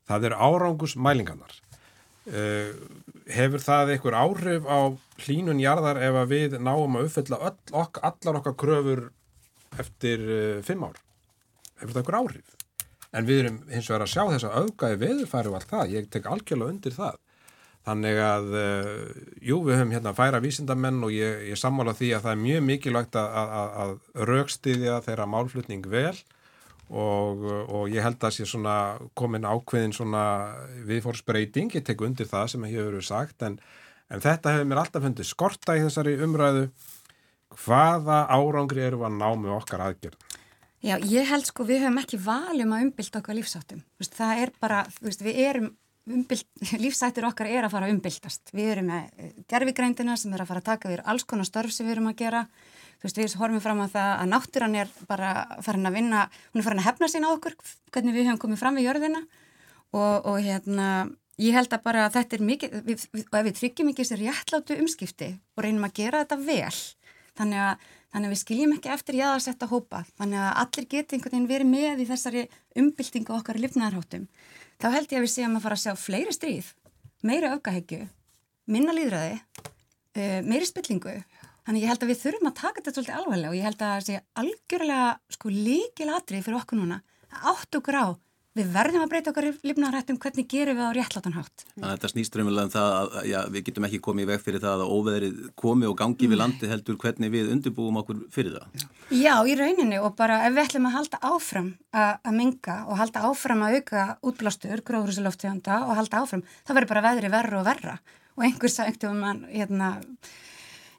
[0.06, 1.65] það er árangus mælingarnar Uh,
[2.26, 4.80] hefur það einhver áhrif á
[5.24, 9.02] hlínun jarðar ef að við náum að uppfylla öll, ok, allar okkar kröfur
[9.80, 10.98] eftir uh, fimm ár?
[11.80, 12.56] Hefur það einhver áhrif?
[13.16, 16.10] En við erum hins vegar að sjá þess að auðgæði veðurfæri og allt það, ég
[16.12, 17.18] tek algjörlega undir það.
[17.86, 19.02] Þannig að, uh,
[19.46, 22.40] jú, við höfum hérna að færa vísindamenn og ég, ég sammála því að það er
[22.42, 26.16] mjög mikilvægt að, að, að raukstiðja þeirra málflutning vel
[26.90, 30.24] og, og ég held að sé svona komin ákveðin svona
[30.86, 33.58] viðfórsbreyting, ég tek undir það sem hefur verið sagt en,
[34.12, 36.68] en þetta hefur mér alltaf fundið skorta í þessari umræðu.
[37.56, 40.18] Hvaða árangri eru að ná með okkar aðgerð?
[40.84, 44.84] Já, ég held sko við höfum ekki valjum að umbylta okkar lífsáttum, það er bara,
[45.02, 45.70] við erum
[46.06, 46.46] umbyld,
[46.84, 50.62] lífsættir okkar er að fara að umbyltast, við erum með gerfigrændina sem er að fara
[50.62, 52.44] að taka við alls konar störf sem við erum að gera
[52.96, 55.32] þú veist, við horfum fram á það að náttúran er bara
[55.64, 57.56] farin að vinna, hún er farin að hefna sín á okkur,
[57.92, 59.22] hvernig við höfum komið fram við jörðina.
[59.94, 60.88] Og, og hérna,
[61.40, 64.18] ég held að bara þetta er mikið, við, við, og ef við tryggjum ekki þessi
[64.22, 66.80] réttlátu umskipti og reynum að gera þetta vel,
[67.36, 71.36] þannig að, þannig að við skiljum ekki eftir jáðarsetta hópa, þannig að allir geti einhvern
[71.36, 72.44] veginn verið með í þessari
[72.82, 74.26] umbyltingu okkar lifnaðarháttum,
[74.80, 76.72] þá held ég að við séum að fara að sjá fleiri stríð,
[77.26, 78.02] meiri öfgahegju,
[78.72, 79.40] minna líðræði,
[80.16, 81.18] eh, meiri spillingu
[81.66, 83.88] Þannig ég held að við þurfum að taka þetta svolítið alvarlega og ég held að
[83.92, 87.00] það sé algjörlega sko líkil atrið fyrir okkur núna
[87.34, 88.06] að átt okkur á.
[88.56, 91.64] Við verðum að breyta okkar lífnarættum hvernig gerum við á réttlátanhátt.
[91.74, 94.44] Þannig að þetta snýst raunverulega um það að já, við getum ekki komið í veg
[94.46, 98.56] fyrir það að óveðrið komi og gangi við landi heldur hvernig við undirbúum okkur fyrir
[98.56, 98.86] það.
[99.12, 101.68] Já, í rauninni og bara ef við ætlum að halda áfram
[102.00, 107.06] að minga og halda áfram að auka útblástur, gróðrúsulofteganda og halda áfram, það verður bara
[107.10, 107.98] veðri verra og verra
[108.36, 109.98] og einhver sagt um mann, hérna,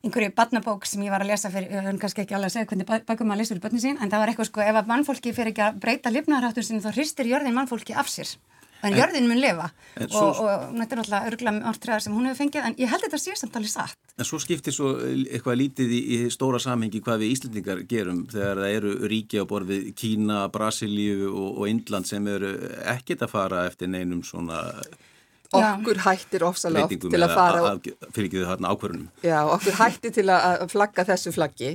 [0.06, 3.08] einhverju badnabók sem ég var að lesa fyrir, hann kannski ekki alveg að segja hvernig
[3.08, 5.34] bækum maður að lesa fyrir börnin sín, en það var eitthvað sko, ef að mannfólki
[5.34, 8.36] fyrir ekki að breyta lifnaðarháttur sín þá hristir jörðin mannfólki af sér
[8.82, 12.40] en, en jörðin mun lifa og, svo, og, er náttúrulega örgulega orðtræðar sem hún hefur
[12.44, 13.98] fengið, en ég held þetta sé samt alveg satt.
[14.18, 18.64] En svo skiptir svo eitthvað lítið í, í stóra samhengi hvað við Íslandingar gerum þegar
[18.64, 22.54] það eru ríki á borfið Kína, Brasilíu og, og Indland sem eru
[22.94, 24.62] ekkit að fara eftir neinum svona
[25.56, 27.62] okkur hættir ofsalega oft til að fara
[28.16, 31.72] fyrir ekki þau þarna ákvörunum já, okkur hættir til að flagga þessu flaggi.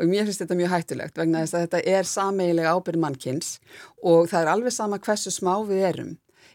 [0.00, 3.54] Og mér finnst þetta mjög hættulegt vegna þess að þetta er sameigilega ábyrð mannkins
[4.02, 6.12] og það er alveg sama hversu smá við erum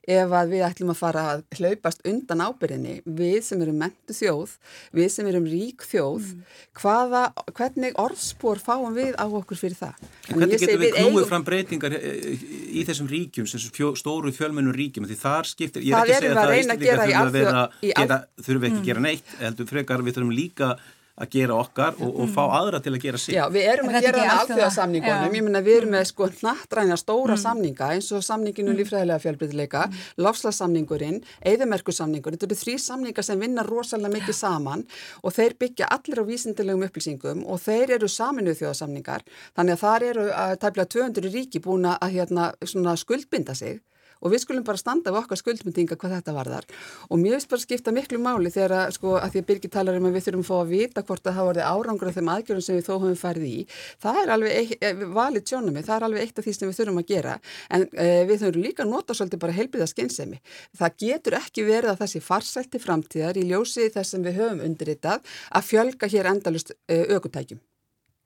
[0.08, 4.54] ef að við ætlum að fara að hlaupast undan ábyrðinni, við sem erum mentu þjóð,
[4.96, 6.58] við sem erum rík þjóð, mm.
[6.80, 10.04] hvaða, hvernig orðspór fáum við á okkur fyrir það?
[10.32, 11.30] En hvernig getum við knúið eigum...
[11.32, 16.08] fram breytingar í þessum ríkjum, þessum fjó, stóru fjölmennur ríkjum, því þar skiptir, ég er
[16.08, 20.06] ekki að segja að það er íslendinga þurfum við ekki að gera neitt, heldur frekar
[20.08, 20.78] við þurfum líka
[21.18, 23.34] að gera okkar og, og fá aðra til að gera sig.
[23.36, 26.98] Já, við erum að gera það með alþjóðasamningunum, ég minna við erum með sko nattræna
[27.00, 27.42] stóra mm.
[27.44, 28.80] samninga eins og samninginu mm.
[28.82, 30.06] lífræðilega fjálbriðleika, mm.
[30.26, 31.20] lofslagssamningurinn,
[31.54, 34.86] eðimerkursamningurinn, þetta eru þrý samningar sem vinna rosalega mikið saman
[35.24, 39.26] og þeir byggja allir á vísindilegum upplýsingum og þeir eru saminuð þjóðasamningar,
[39.58, 43.82] þannig að þar eru að tæplega 200 ríki búin að hérna, skuldbinda sig
[44.22, 46.70] og við skulum bara standa við okkar skuldmyndinga hvað þetta varðar
[47.10, 50.00] og mér finnst bara skipta miklu máli þegar að sko að því að Birgir talar
[50.00, 52.34] um að við þurfum að fá að vita hvort að það voruð árangur af þeim
[52.36, 53.62] aðgjörðum sem við þó höfum farið í
[54.04, 57.02] það er alveg eh, valið sjónami, það er alveg eitt af því sem við þurfum
[57.02, 57.38] að gera
[57.74, 60.42] en e, við þurfum líka að nota svolítið bara heilbriða skynsemi.
[60.78, 65.38] Það getur ekki verið að þessi farsælti framtíðar í ljósi þess sem við höfum undirritað
[65.52, 67.62] að fjölga hér endalust e, ökutækjum.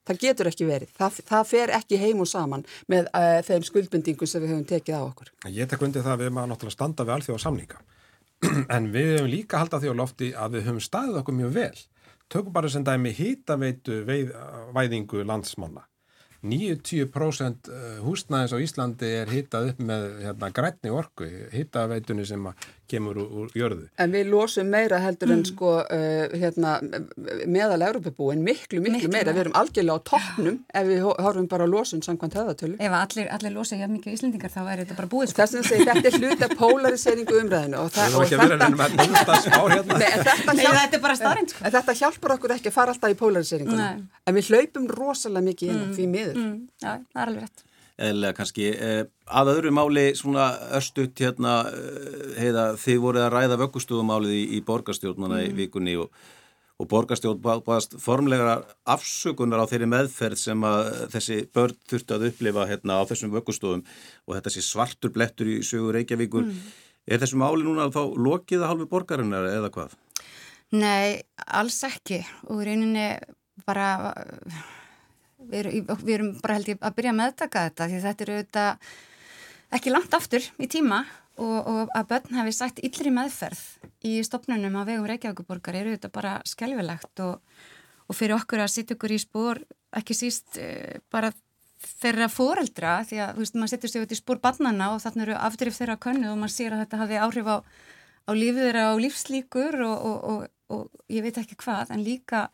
[0.08, 0.92] Það getur ekki verið.
[0.98, 4.98] Það, það fer ekki heim og saman með uh, þeim skuldbundingum sem við höfum tekið
[4.98, 5.32] á okkur.
[5.54, 7.82] Ég tek undir það að við maður náttúrulega standa við alþjóða samninga.
[8.76, 11.86] en við höfum líka haldað því á lofti að við höfum staðið okkur mjög vel.
[12.32, 15.86] Tökum bara sem dæmi hýtaveitu væðingu landsmanna.
[16.42, 22.48] 90% eh, húsnæðis á Íslandi er hittað upp með hérna, grætni orku, hittaveitunni sem
[22.92, 23.88] kemur úr, úr jörðu.
[24.02, 25.38] En við losum meira heldur mm.
[25.38, 26.74] en sko uh, hérna,
[27.50, 29.34] meðal Európabúin, miklu, miklu, miklu meira.
[29.36, 32.78] Við erum algjörlega á toppnum ef við horfum bara að losun samkvæmt höðatölu.
[32.82, 35.32] Ef allir, allir losa hjá mikið íslendingar þá er þetta bara búið.
[35.32, 35.42] Sko.
[35.42, 37.82] Þess að segja, þetta er hluti af polariseringu umræðinu.
[37.82, 40.00] Og það er ekki að vera ennum að nefnda smá hérna.
[40.02, 41.56] Nei, þetta, Nei, þetta er bara starrend.
[41.56, 41.74] Sko.
[41.78, 44.06] Þetta hjálpar okkur ekki að fara alltaf í polariseringunum.
[44.28, 45.92] En við hlaupum rosalega mikið inn mm.
[45.98, 46.40] því miður.
[46.42, 46.56] Mm.
[46.82, 47.68] Já, það er alveg rétt
[48.02, 53.58] eða kannski eh, að öðru máli svona östut hérna eh, heiða þið voruð að ræða
[53.62, 55.48] vöggustúðumálið í, í borgarstjórnuna mm.
[55.50, 56.12] í vikunni og,
[56.82, 62.68] og borgarstjórn báðast formlega afsökunar á þeirri meðferð sem að þessi börn þurfti að upplifa
[62.70, 63.84] hérna á þessum vöggustúðum
[64.28, 66.62] og þetta sé svartur blettur í sögur Reykjavíkur mm.
[67.12, 69.98] er þessu máli núna þá lokið að halvu borgarinnar eða hvað?
[70.72, 71.20] Nei,
[71.52, 73.10] alls ekki og reyninni
[73.68, 73.98] bara
[75.50, 75.72] við,
[76.04, 78.94] við erum bara held ég að byrja að meðtaka þetta því þetta eru auðvitað
[79.78, 81.04] ekki langt aftur í tíma
[81.42, 83.62] og, og að börn hefði sætt yllri meðferð
[84.08, 87.40] í stopnunum á vegum Reykjavíkuborgar eru þetta bara skjálfilegt og,
[88.08, 89.64] og fyrir okkur að sitja okkur í spór
[89.98, 91.32] ekki síst e, bara
[92.02, 95.28] þeirra fóreldra því að þú veist maður setur sig út í spór barnana og þannig
[95.28, 97.58] eru afdrif þeirra könnu og maður sér að þetta hafi áhrif á,
[98.30, 102.50] á lífið þeirra á lífslíkur og, og ég veit ekki hvað en líka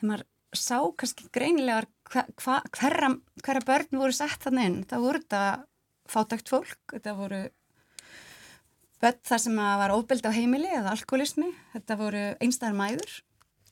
[0.00, 4.78] þegar maður sá kannski greinilegar hva, hva, hverra, hverra börn voru sett þannig inn.
[4.90, 5.42] Það voru þetta
[6.10, 7.40] fátækt fólk, þetta voru
[9.00, 13.14] börn þar sem var óbeldi á heimili eða alkoholismi, þetta voru einstæðar mæður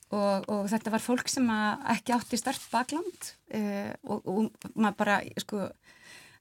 [0.09, 1.45] og, og þetta var fólk sem
[1.93, 5.67] ekki átti start bakland uh, og, og maður bara, sko,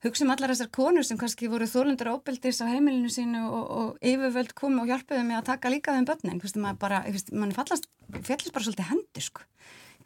[0.07, 4.01] hugsa um allar þessar konur sem kannski voru þólundur óbeldis á heimilinu sínu og, og
[4.01, 7.17] yfirvöld komu og hjálpuðu mig að taka líka þeim börnin, þú veist, maður bara, þú
[7.19, 7.91] veist, mann fallast,
[8.23, 9.49] fellist bara svolítið hendur, sko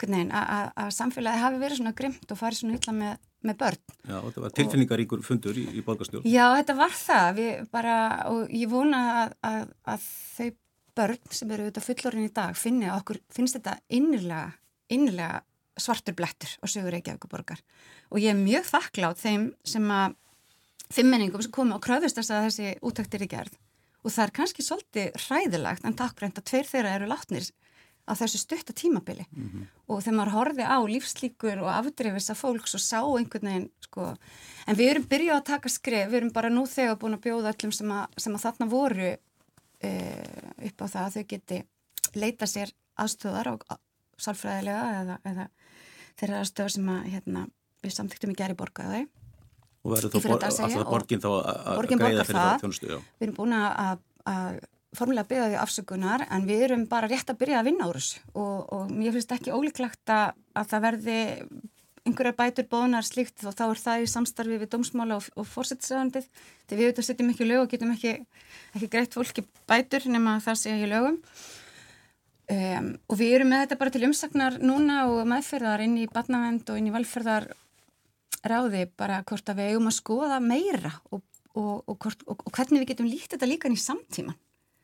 [0.01, 3.83] að samfélagi hafi verið svona grimt og farið svona illa með, með börn.
[4.07, 6.27] Já, þetta var tilfinningaríkur fundur í, í borgarstjórn.
[6.27, 7.41] Já, þetta var það
[7.71, 7.95] bara,
[8.31, 10.49] og ég vona að, að, að þau
[10.97, 14.53] börn sem eru auðvitað fullorinn í dag finni að okkur finnst þetta innilega,
[14.93, 15.41] innilega
[15.79, 17.61] svartur blettur og sögur ekki af okkur borgar
[18.13, 20.17] og ég er mjög þakklátt þeim sem að
[20.93, 23.57] fimmenningum sem komu og kröðust þess að þessi útæktir er gerð
[24.03, 27.49] og það er kannski svolítið hræðilegt en takkbreynd að tveir þeirra eru látnir
[28.03, 29.25] á þessu stutta tímabili.
[29.31, 29.67] Mm -hmm.
[29.87, 34.15] og þegar maður horfi á lífslíkur og afdrifis að fólks og sá einhvern veginn sko,
[34.67, 37.53] en við erum byrjað að taka skrif, við erum bara nú þegar búin að bjóða
[37.53, 39.17] öllum sem að, sem að þarna voru
[39.79, 39.91] e,
[40.67, 41.63] upp á það að þau geti
[42.15, 43.63] leita sér aðstöðar og
[44.17, 45.47] sálfræðilega eða, eða
[46.19, 47.47] þeirra aðstöðar sem að hérna,
[47.83, 49.07] við samtíktum í gerði borgaði
[49.83, 52.59] og verður þá alltaf borgin þá að greiða fyrir það.
[52.61, 54.59] þjónustu við erum búin að, að
[54.97, 58.23] formulega byggja því afsökunar en við erum bara rétt að byrja að vinna úr þessu.
[58.33, 61.19] Og, og mér finnst ekki ólíklegt að, að það verði
[62.03, 66.27] einhverjar bætur bóðunar slíkt og þá er það í samstarfi við dómsmála og, og fórsettisöðandið
[66.27, 68.13] því við auðvitað setjum ekki lög og getum ekki,
[68.75, 71.19] ekki greitt fólki bætur nema það sé ekki lögum.
[72.53, 76.67] Um, og við erum með þetta bara til umsagnar núna og meðferðar inn í badnavend
[76.73, 77.47] og inn í valferðar
[78.43, 81.23] ráði bara hvort að við eigum að skoða meira og,
[81.55, 84.35] og hvernig við getum líkt þetta líka í samtíman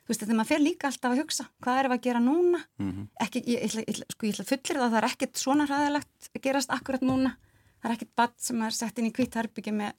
[0.10, 2.60] þú veist, þegar maður fer líka alltaf að hugsa hvað erum við að gera núna
[2.80, 3.08] mm -hmm.
[3.26, 5.68] ekki, ég, ég, ég, sko, ég ætla að fullir það að það er ekkert svona
[5.70, 7.32] hraðilegt að gerast akkurat núna
[7.80, 9.94] það er ekkert badd sem er sett inn í kvítarbyggi með,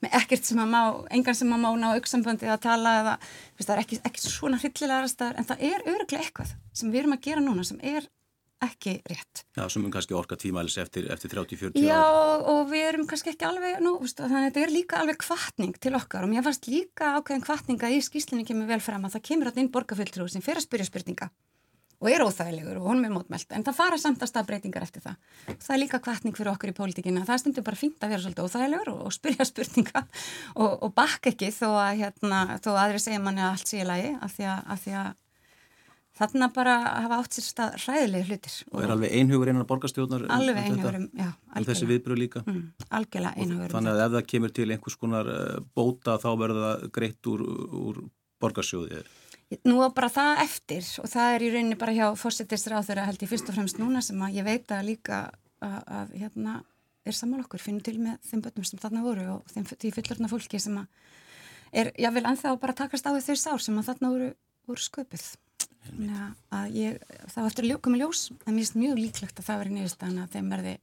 [0.00, 3.18] með ekkert sem að má engan sem að má ná auksamböndi að tala eða,
[3.56, 7.16] veist, það er ekki, ekki svona hryllilega en það er öruglega eitthvað sem við erum
[7.16, 8.06] að gera núna sem er
[8.64, 9.42] ekki rétt.
[9.56, 11.84] Já, sem um kannski orka tímælis eftir, eftir 30-40 ára.
[11.84, 14.94] Já, og, og við erum kannski ekki alveg, nú, veist, þannig að þetta er líka
[15.02, 18.80] alveg kvartning til okkar og mér fannst líka ákveðin kvartning að í skýslinu kemur vel
[18.84, 21.26] fram að það kemur alltaf inn borgarfjöldrú sem fyrir að spyrja spurninga
[21.96, 25.02] og er óþægilegur og honum er mótmælt en það fara samt að stað breytingar eftir
[25.04, 25.16] það.
[25.48, 28.48] Það er líka kvartning fyrir okkur í pólitíkina, það stundur bara fínt að vera svolítið
[28.48, 30.00] óþægilegur og, og spyrja spurninga
[30.54, 32.82] og, og bakk ekki þó að, hérna, þó að
[36.16, 38.54] Þannig að bara hafa átt sér stað ræðilegi hlutir.
[38.72, 40.22] Og er alveg einhugur einan borgarstjóðnar?
[40.24, 41.28] Um alveg einhugur, um, já.
[41.52, 42.42] Um þessi viðbröð líka?
[42.46, 42.62] Mm,
[42.98, 43.74] algjörlega einhugur.
[43.74, 47.44] Þannig að ef það kemur til einhvers konar uh, bóta þá verður það greitt úr,
[47.82, 48.00] úr
[48.40, 49.10] borgarstjóðið?
[49.68, 53.20] Nú á bara það eftir og það er í rauninni bara hjá fórsettisráð þeirra held
[53.22, 55.20] ég fyrst og fremst núna sem að ég veit að líka
[55.62, 56.56] að, að hérna
[57.06, 60.30] er saman okkur, finnum til með þeim börnum sem þarna voru og þeim, því fullorna
[60.32, 60.88] fólki sem að
[61.70, 64.30] er, já vil anþá bara takast á þau sár sem að þarna voru,
[64.66, 65.26] voru sköpuð.
[66.74, 66.98] Ég,
[67.32, 70.32] það vartur að koma ljós en mér finnst mjög líklegt að það veri nýðustan að
[70.34, 70.74] þeim verði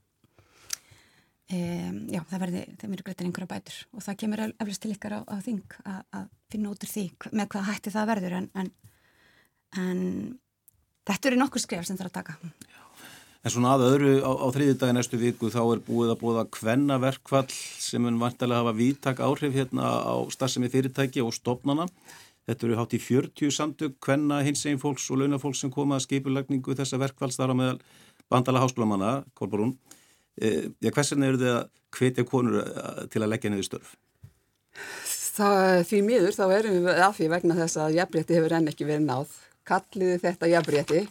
[1.54, 3.82] um, já, það verði, þeim eru greitir einhverja bætur.
[3.94, 7.06] Og það kemur eflust til ykkar á, á þing að, að finna út úr því
[7.32, 8.38] með hvað hætti það verður.
[8.40, 8.72] En, en,
[9.84, 10.00] en
[11.10, 12.38] þetta eru nokkur skref sem það er að taka.
[12.64, 12.80] Já.
[13.44, 16.38] En svona að öðru á, á þriði dagi næstu viku þá er búið að búið
[16.40, 21.90] að kvenna verkvall sem mun vantilega hafa vítak áhrif hérna á starfsemi fyrirtæki og stopnana
[22.50, 26.08] Þetta eru hátt í 40 samtök, hvenna hins einn fólks og launafólks sem koma að
[26.10, 27.78] skipulagningu þessa verkvalls þar á meðal
[28.32, 29.78] bandala háskólamanna, Kolbrún.
[30.42, 31.64] Eh, ja, Hversin eru þið að
[31.94, 33.96] hvetja konur eh, til að leggja niður störf?
[35.34, 38.90] Það, því miður þá erum við af því vegna þess að jafnrétti hefur enn ekki
[38.90, 39.40] verið náð.
[39.64, 41.02] Kalliði þetta jafnrétti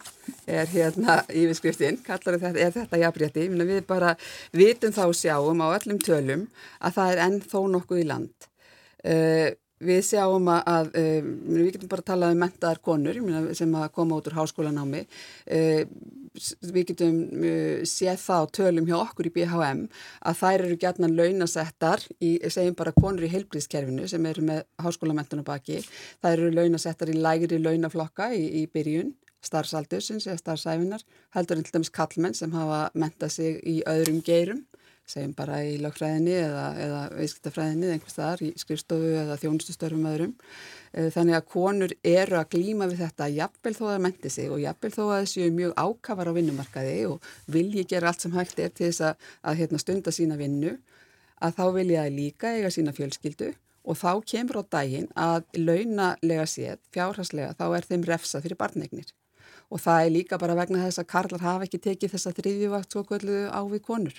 [0.53, 3.49] er hérna yfirskriftin, kalliði þetta þetta jafnrétti.
[3.49, 4.13] Við bara
[4.53, 6.45] vitum þá sjáum á öllum tölum
[6.79, 8.49] að það er enn þó nokkuð í land.
[9.03, 9.49] Uh,
[9.83, 13.21] Við sjáum að, um, við getum bara að tala um mentaðar konur
[13.59, 15.05] sem að koma út úr háskólanámi.
[15.47, 15.83] Uh,
[16.73, 19.83] við getum uh, séð það á tölum hjá okkur í BHM
[20.31, 25.45] að þær eru gætnan launasettar í, segjum bara konur í heilbríðskerfinu sem eru með háskólamentuna
[25.47, 25.83] baki.
[26.23, 29.13] Þær eru launasettar í lægri launaflokka í, í byrjun
[29.43, 31.03] starfsaldusins eða starfsæfinar
[31.35, 34.63] heldur en til dæmis kallmenn sem hafa mentað sig í öðrum geirum
[35.09, 40.35] segjum bara í lögfræðinni eða, eða veiskiptafræðinni eða einhvers þar í skrifstofu eða þjónustustörfum öðrum.
[40.93, 44.53] Eh, þannig að konur eru að glýma við þetta jafnvel þó að það menti sig
[44.53, 48.63] og jafnvel þó að þessu mjög ákafar á vinnumarkaði og vilji gera allt sem hægt
[48.63, 50.77] er til þess að, að hérna, stunda sína vinnu
[51.43, 53.51] að þá vilja það líka eiga sína fjölskyldu
[53.83, 59.11] og þá kemur á daginn að launalega séð, fjárhastlega, þá er þeim refsað fyrir barnegnir
[59.73, 63.03] og það er líka bara vegna þess að karlar hafa ekki tekið þessa þriðjuvakt svo
[63.09, 64.19] kvöldu á við konur.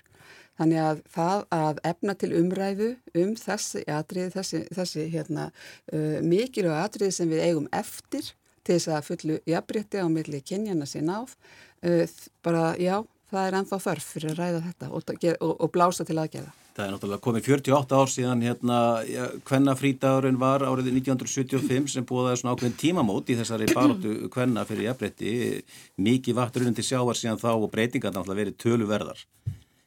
[0.58, 2.90] Þannig að það að efna til umræðu
[3.22, 5.50] um þessi atriði, þessi, þessi hérna,
[5.94, 8.34] uh, mikilvæg atriði sem við eigum eftir
[8.64, 11.38] til þess að fullu jafnbrytti á milli kynjana sín áð,
[11.86, 12.06] uh,
[12.46, 13.00] bara já,
[13.34, 16.54] það er ennþá þörf fyrir að ræða þetta og, og, og blása til aðgerða.
[16.74, 18.78] Það er náttúrulega komið 48 ár síðan hérna
[19.46, 24.64] hvenna frítagurinn var árið 1975 sem búið að svona ákveðin tímamót í þessari baróttu hvenna
[24.66, 25.34] fyrir jafnbretti.
[26.02, 29.22] Mikið vatturinn til sjávar síðan þá og breytingar náttúrulega verið töluverðar.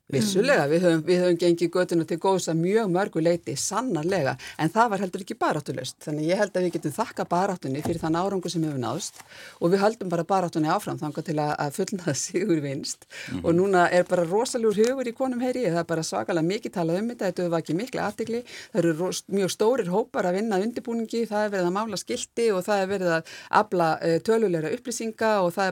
[0.06, 4.70] Vissulega, við höfum, við höfum gengið göttinu til góðs að mjög mörgu leiti, sannarlega, en
[4.70, 5.96] það var heldur ekki baráttulöst.
[6.04, 9.18] Þannig ég held að við getum þakka baráttunni fyrir þann árangu sem hefur náðst
[9.58, 13.02] og við höldum bara baráttunni áfram þangar til að fullnaða sigur vinst.
[13.32, 16.72] Mm og núna er bara rosalúr hugur í konum heyri, það er bara svakalega mikið
[16.74, 18.40] talað um þetta, þetta var ekki mikla aðtegli,
[18.72, 22.64] það eru mjög stórir hópar að vinna undirbúningi, það er verið að mála skildi og
[22.66, 23.22] það er verið að
[23.60, 25.70] abla uh, tölulegra upplýsinga og það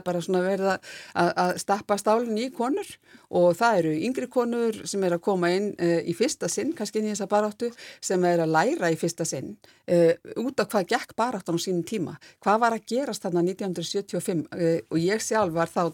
[4.25, 7.29] yngri konur sem er að koma inn uh, í fyrsta sinn, kannski inn í þessa
[7.29, 7.71] baráttu,
[8.01, 9.55] sem er að læra í fyrsta sinn
[9.87, 12.17] uh, út af hvað gekk baráttan á sínum tíma.
[12.41, 15.93] Hvað var að gerast þarna 1975 uh, og ég sjálf var þá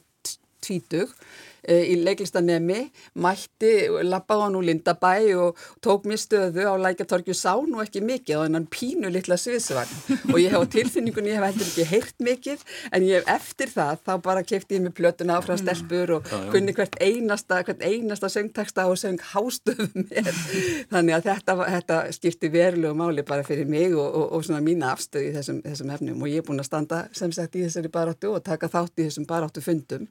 [0.62, 2.80] tvítug Eh, í leiklistanemi,
[3.22, 3.72] mætti,
[4.08, 8.44] lappaði hann úr Lindabæ og tók mér stöðu á lækatorgju sá nú ekki mikið á
[8.46, 12.66] þennan pínu litla sviðsvagn og ég hef á tilfinningunni, ég hef heldur ekki heyrt mikið
[12.92, 15.64] en ég hef eftir það þá bara kefti ég mig plötuna áfram mm.
[15.64, 20.32] stelpur og kunni hvert einasta, hvert einasta söngteksta og söng hástöðum mér
[20.90, 24.96] þannig að þetta, þetta skipti verulegu máli bara fyrir mig og, og, og svona mína
[24.96, 27.94] afstöð í þessum, þessum efnum og ég er búin að standa sem sagt í þessari
[27.94, 30.08] baráttu og taka þátt í þessum baráttu fundum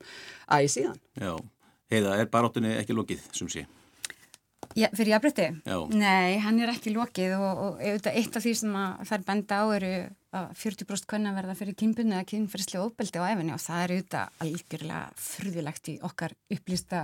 [0.51, 1.01] æg síðan.
[1.21, 1.40] Já.
[1.91, 3.67] Heiða, er baráttunni ekki lokið, sem sé?
[4.79, 5.47] Já, fyrir jafnbrytti?
[5.67, 5.77] Já.
[5.99, 8.77] Nei, hann er ekki lokið og, og eitt af því sem
[9.09, 9.95] þær benda á eru
[10.31, 14.45] að 40% kunna verða fyrir kynbunni eða kynferðslega óbeldi á efinni og það er auðvitað
[14.47, 17.01] algjörlega fröðulegt í okkar upplýsta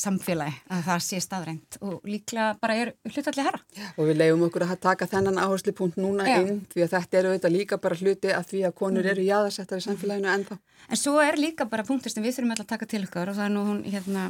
[0.00, 3.60] samfélagi að það sé staðrænt og líklega bara er hlutalli herra.
[3.96, 6.38] Og við leiðum okkur að taka þennan áherslu punkt núna Já.
[6.40, 9.10] inn því að þetta eru auðvitað líka bara hluti að því að konur mm.
[9.14, 10.58] eru jáðarsettar í samfélaginu ennþá.
[10.88, 13.38] En svo er líka bara punktur sem við þurfum alltaf að taka til okkar og
[13.38, 14.28] það er nú hún hérna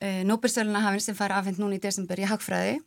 [0.00, 2.80] e, Nóbersöluna hafinn sem fær afhengt núna í desember í Hagfræði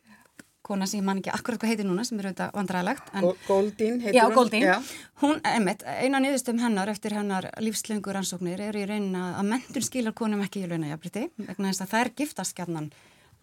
[0.64, 3.10] kona sem ég man ekki akkurat hvað heitir núna sem er auðvitað vandræðilegt
[3.46, 4.64] Goldín heitir já, hún Goldín.
[4.64, 4.76] Já.
[5.22, 10.16] hún, einmitt, eina niðurstöfum hennar eftir hennar lífslöngur ansóknir er í reyna að mentun skilar
[10.16, 12.88] konum ekki í launajafriti vegna þess að það er giftaskjarnan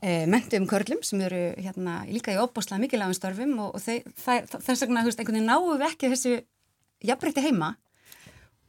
[0.02, 4.58] e, mentum körlum sem eru hérna líka í óbáslega mikilvægum störfum og, og þeir, það,
[4.58, 6.36] þess vegna veginn náum við ekki þessu
[7.06, 7.76] jafnbriti heima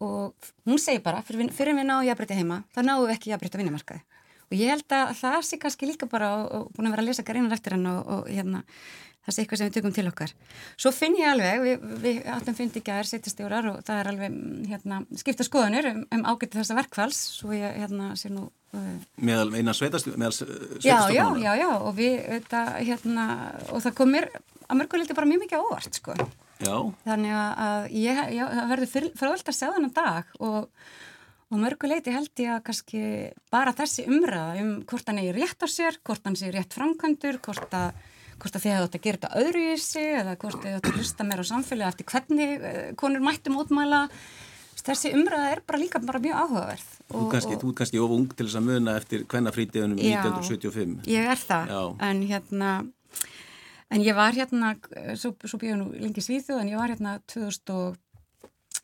[0.03, 0.35] og
[0.67, 3.61] hún segir bara fyrir, fyrir við náum jafnbriti heima þá náum við ekki jafnbriti á
[3.63, 4.05] vinnumarkaði
[4.53, 7.09] og ég held að það sé kannski líka bara og, og búin að vera að
[7.11, 8.61] lesa greinar eftir hann og, og hérna,
[9.23, 10.35] það sé eitthvað sem við tökum til okkar.
[10.77, 14.11] Svo finn ég alveg, við, við áttum fyndi ekki að er setjastjórar og það er
[14.13, 14.39] alveg
[14.73, 19.53] hérna, skipta skoðanir um, um ágætti þessa verkfalls svo ég hérna sé nú uh, meðal
[19.55, 20.33] eina sveitastofnuna
[20.83, 23.29] já, já, já, já og við þetta, hérna,
[23.71, 24.29] og það komir
[24.67, 26.17] að mörguliti bara mjög mikið ávart sko.
[26.63, 26.77] Já.
[27.03, 30.69] þannig að ég, já, það verður fyrir að segja þennan dag og
[31.53, 33.01] Og mörguleiti held ég að kannski
[33.53, 37.43] bara þessi umræða um hvort hann er rétt á sér, hvort hann sé rétt framkvæmdur,
[37.45, 37.99] hvort að,
[38.41, 40.81] hvort að þið hefðu átt að gera þetta öðru í sig eða hvort þið hefðu
[40.81, 44.01] átt að hlusta meira á samfélagi eftir hvernig eh, konur mættum ótmæla.
[44.83, 46.87] Þessi umræða er bara líka bara mjög áhugaverð.
[47.13, 50.97] Þú kannski, og, kannski of ung til þess að muna eftir hvenna frítiðunum 1975.
[51.13, 51.83] Ég er það, já.
[52.09, 52.71] en hérna,
[53.93, 54.73] en ég var hérna,
[55.21, 58.01] svo, svo byggjum nú lengi svíðu, en ég var hérna 2000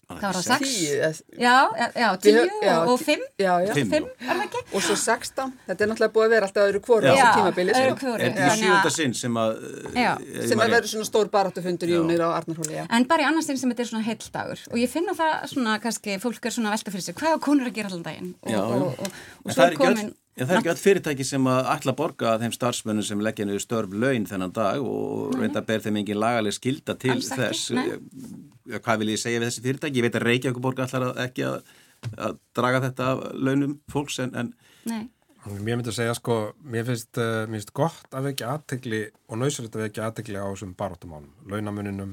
[0.09, 1.57] Það var á 6 Já,
[1.93, 4.63] já, 10 og 5 Já, já, 5 er það ekki?
[4.73, 7.75] Og svo 16, þetta er náttúrulega búið að vera alltaf öðru kvóru á þessu tímabili
[7.77, 9.51] öðru kvóru Þetta er sjúta sinn sem að
[9.93, 10.13] já.
[10.49, 13.61] sem að verður svona stór baráttufundur í unir á Arnarhóli En bara í annars sinn
[13.61, 16.73] sem þetta er svona heil dagur og ég finna það svona, kannski, fólk er svona
[16.73, 18.33] velta fyrir sig hvað er konur að gera allan daginn?
[18.49, 22.33] Og svo er komin Já, það er ekki öll fyrirtæki sem að ætla að borga
[22.39, 26.21] þeim starfsmönnum sem leggja niður störf laun þennan dag og reynda að ber þeim engin
[26.23, 27.73] lagaleg skilda til Alls þess.
[27.75, 27.97] Ekki,
[28.77, 30.01] hvað vil ég segja við þessi fyrirtæki?
[30.01, 31.71] Ég veit að Reykjavík borga allar ekki að,
[32.17, 34.35] að draga þetta af launum fólks en...
[34.39, 34.53] en
[35.49, 36.35] Mér myndi að segja sko,
[36.67, 38.99] mér finnst, uh, mér finnst gott að vekja aðtegli
[39.31, 42.11] og náusrætt að vekja aðtegli á þessum baróttumánum, launamuninum,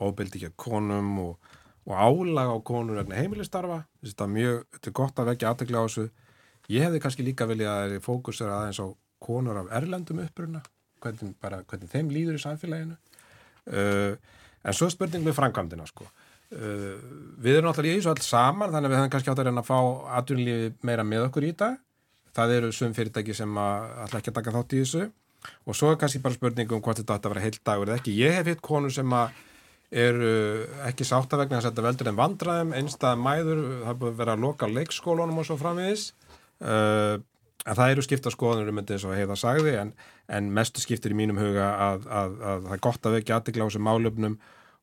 [0.00, 1.50] óbildi ekki að konum og,
[1.90, 3.82] og álag á konur heimilistarfa.
[4.06, 6.06] Þetta er mjög, þetta er gott að vekja aðtegli á þessu
[6.70, 8.86] Ég hefði kannski líka viljað að fókus er aðeins á
[9.22, 10.62] konur af erlendum uppruna,
[11.02, 12.98] hvernig, bara, hvernig þeim líður í samfélaginu.
[13.66, 14.14] Uh,
[14.62, 16.08] en svo spurning með framkvæmdina sko.
[16.52, 16.98] Uh,
[17.40, 19.62] við erum náttúrulega í þessu alls saman þannig að við höfum kannski átt að reyna
[19.64, 19.78] að fá
[20.18, 21.70] atvinnlífi meira með okkur í þetta.
[22.36, 25.06] Það eru svum fyrirtæki sem alltaf ekki að taka þátt í þessu
[25.66, 27.98] og svo er kannski bara spurning um hvort þetta átt að vera heilt dagur eða
[28.00, 28.14] ekki.
[28.20, 29.16] Ég hef hitt konur sem
[29.92, 30.30] eru
[30.86, 34.70] ekki sáttavegna að setja veldur en vandraðum, einstað mæður, það búið að vera að loka
[34.70, 36.06] leikskólunum og svo framviðis.
[36.62, 37.18] Uh,
[37.66, 39.92] en það eru skipta skoðanur um þetta eins og heiða sagði en,
[40.28, 43.64] en mestu skiptir í mínum huga að, að, að það er gott að vekja aðdegla
[43.64, 44.36] á þessum málöfnum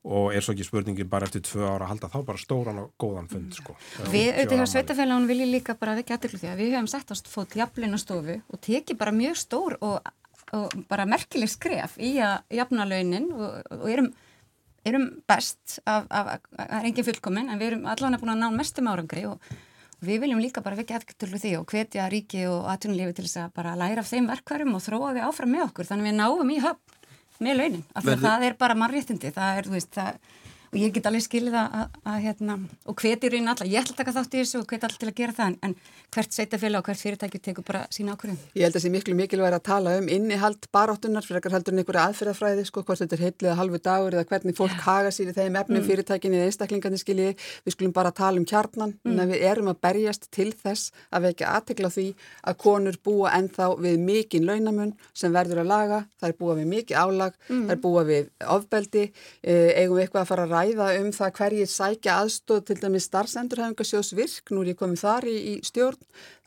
[0.09, 2.93] og er svo ekki spurningin bara eftir tvö ára að halda þá bara stóran og
[3.01, 3.75] góðan fund sko.
[4.07, 7.27] Við auðvitað hjá Sveitafélagun viljum líka bara vekja aðdeglu því að við hefum sett ást
[7.31, 10.11] fótt jafnleina stofu og tekið bara mjög stór og,
[10.55, 14.11] og bara merkileg skref í að jafna launin og, og erum,
[14.87, 18.43] erum best af, af, af, það er engin fullkominn en við erum allavega búin að
[18.45, 19.51] ná mestum árangri og
[20.00, 23.56] Við viljum líka bara vekja eftirtölu því og hvetja ríki og atvinnulefi til þess að
[23.60, 26.54] bara læra af þeim verkværum og þróa því áfram með okkur þannig að við náum
[26.54, 27.84] í höfn með launin.
[27.95, 30.10] Af því að það er bara mannréttindi, það er, þú veist, það
[30.70, 33.95] og ég get alveg skilið að, að, að hérna, og hveti raunin alla, ég ætla
[33.95, 35.74] að taka þátt í þessu og hveti alltaf til að gera það, en, en
[36.13, 38.39] hvert sveitafélag og hvert fyrirtæki tekur bara sína ákvörðum.
[38.53, 41.74] Ég held að það sé miklu mikilvæg að tala um innihald baróttunar fyrir ekkar heldur
[41.78, 44.86] einhverja aðferðafræði, sko, hvort þetta er heitlega halvu dagur eða hvernig fólk yeah.
[44.86, 45.88] haga sér í þeim efnum mm.
[45.89, 47.34] fyrirtækinni eða einstaklingarnir skiljiði,
[47.65, 49.17] við skulum bara tala um kjarnan, mm.
[49.17, 52.07] en við erum að berjast til þess að vekja aðtekla því
[52.49, 56.67] að konur búa ennþá við mikinn launamun sem verður að laga, er búa við
[60.60, 60.72] mm.
[60.72, 65.03] eh, ræða um það hverjir sækja aðstóð til dæmis starfsendurhæfingasjós virk, nú er ég komið
[65.03, 65.99] þar í, í stjórn,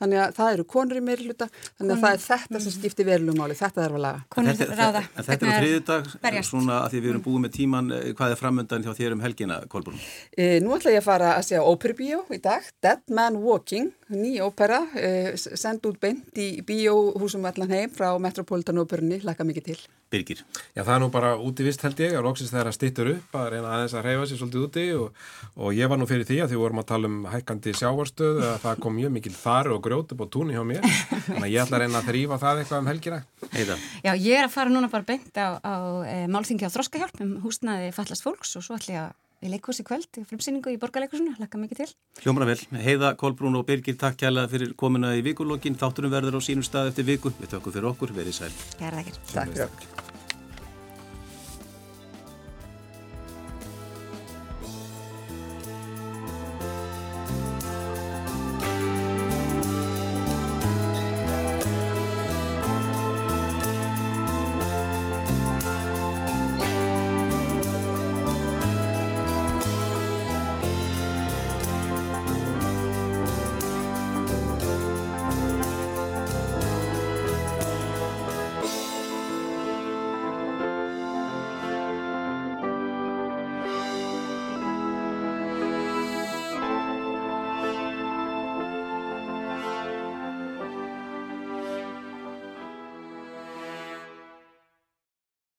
[0.02, 1.48] þannig að það eru konur í meirluta,
[1.78, 4.22] þannig að það er þetta sem skiptir verulegmáli, þetta þarf að laga.
[4.32, 5.04] Konur ráða.
[5.16, 6.12] En þetta er á þriðdag,
[6.48, 9.24] svona að því við erum búið með tíman, eh, hvað er framöndan hjá þér um
[9.24, 10.02] helgina, Kolbrún?
[10.36, 14.36] E, nú ætla ég að fara að segja óperubíó í dag, Dead Man Walking, ný
[14.44, 19.80] ópera, e, send út beint í bíóhúsum allan heim frá Metropolitan Óperunni, laka mikið til.
[20.12, 20.42] Birgir.
[20.76, 23.36] Já, það er nú bara úti vist held ég, að loksist þegar að stittur upp
[23.40, 25.22] að reyna aðeins að reyfa sér svolítið úti og,
[25.56, 28.58] og ég var nú fyrir því að því vorum að tala um hækkandi sjávarstöð að
[28.66, 31.64] það kom mjög mikil þar og grjót upp á túnni hjá mér þannig að ég
[31.64, 33.78] ætla að reyna að þrýfa það eitthvað um helgina Heita.
[34.04, 37.34] Já, ég er að fara núna bara beint á, á e, málþingi á þróskahjálp um
[37.44, 40.78] húsnaði fallast fólks og svo ætla ég að Við leikum þessi kvöld í frumsýningu í
[40.78, 41.88] borgarleikusinu, lakka mikið til.
[42.22, 42.58] Hljómar vel.
[42.84, 45.74] Heiða, Kolbrún og Birgir, takk kærlega fyrir komuna í vikulokkin.
[45.80, 47.34] Þátturum verður á sínum stað eftir viku.
[47.42, 48.54] Við tökum fyrir okkur, verið sæl.
[48.78, 49.20] Kæra þakkir.
[49.34, 50.01] Takk fyrir okkur.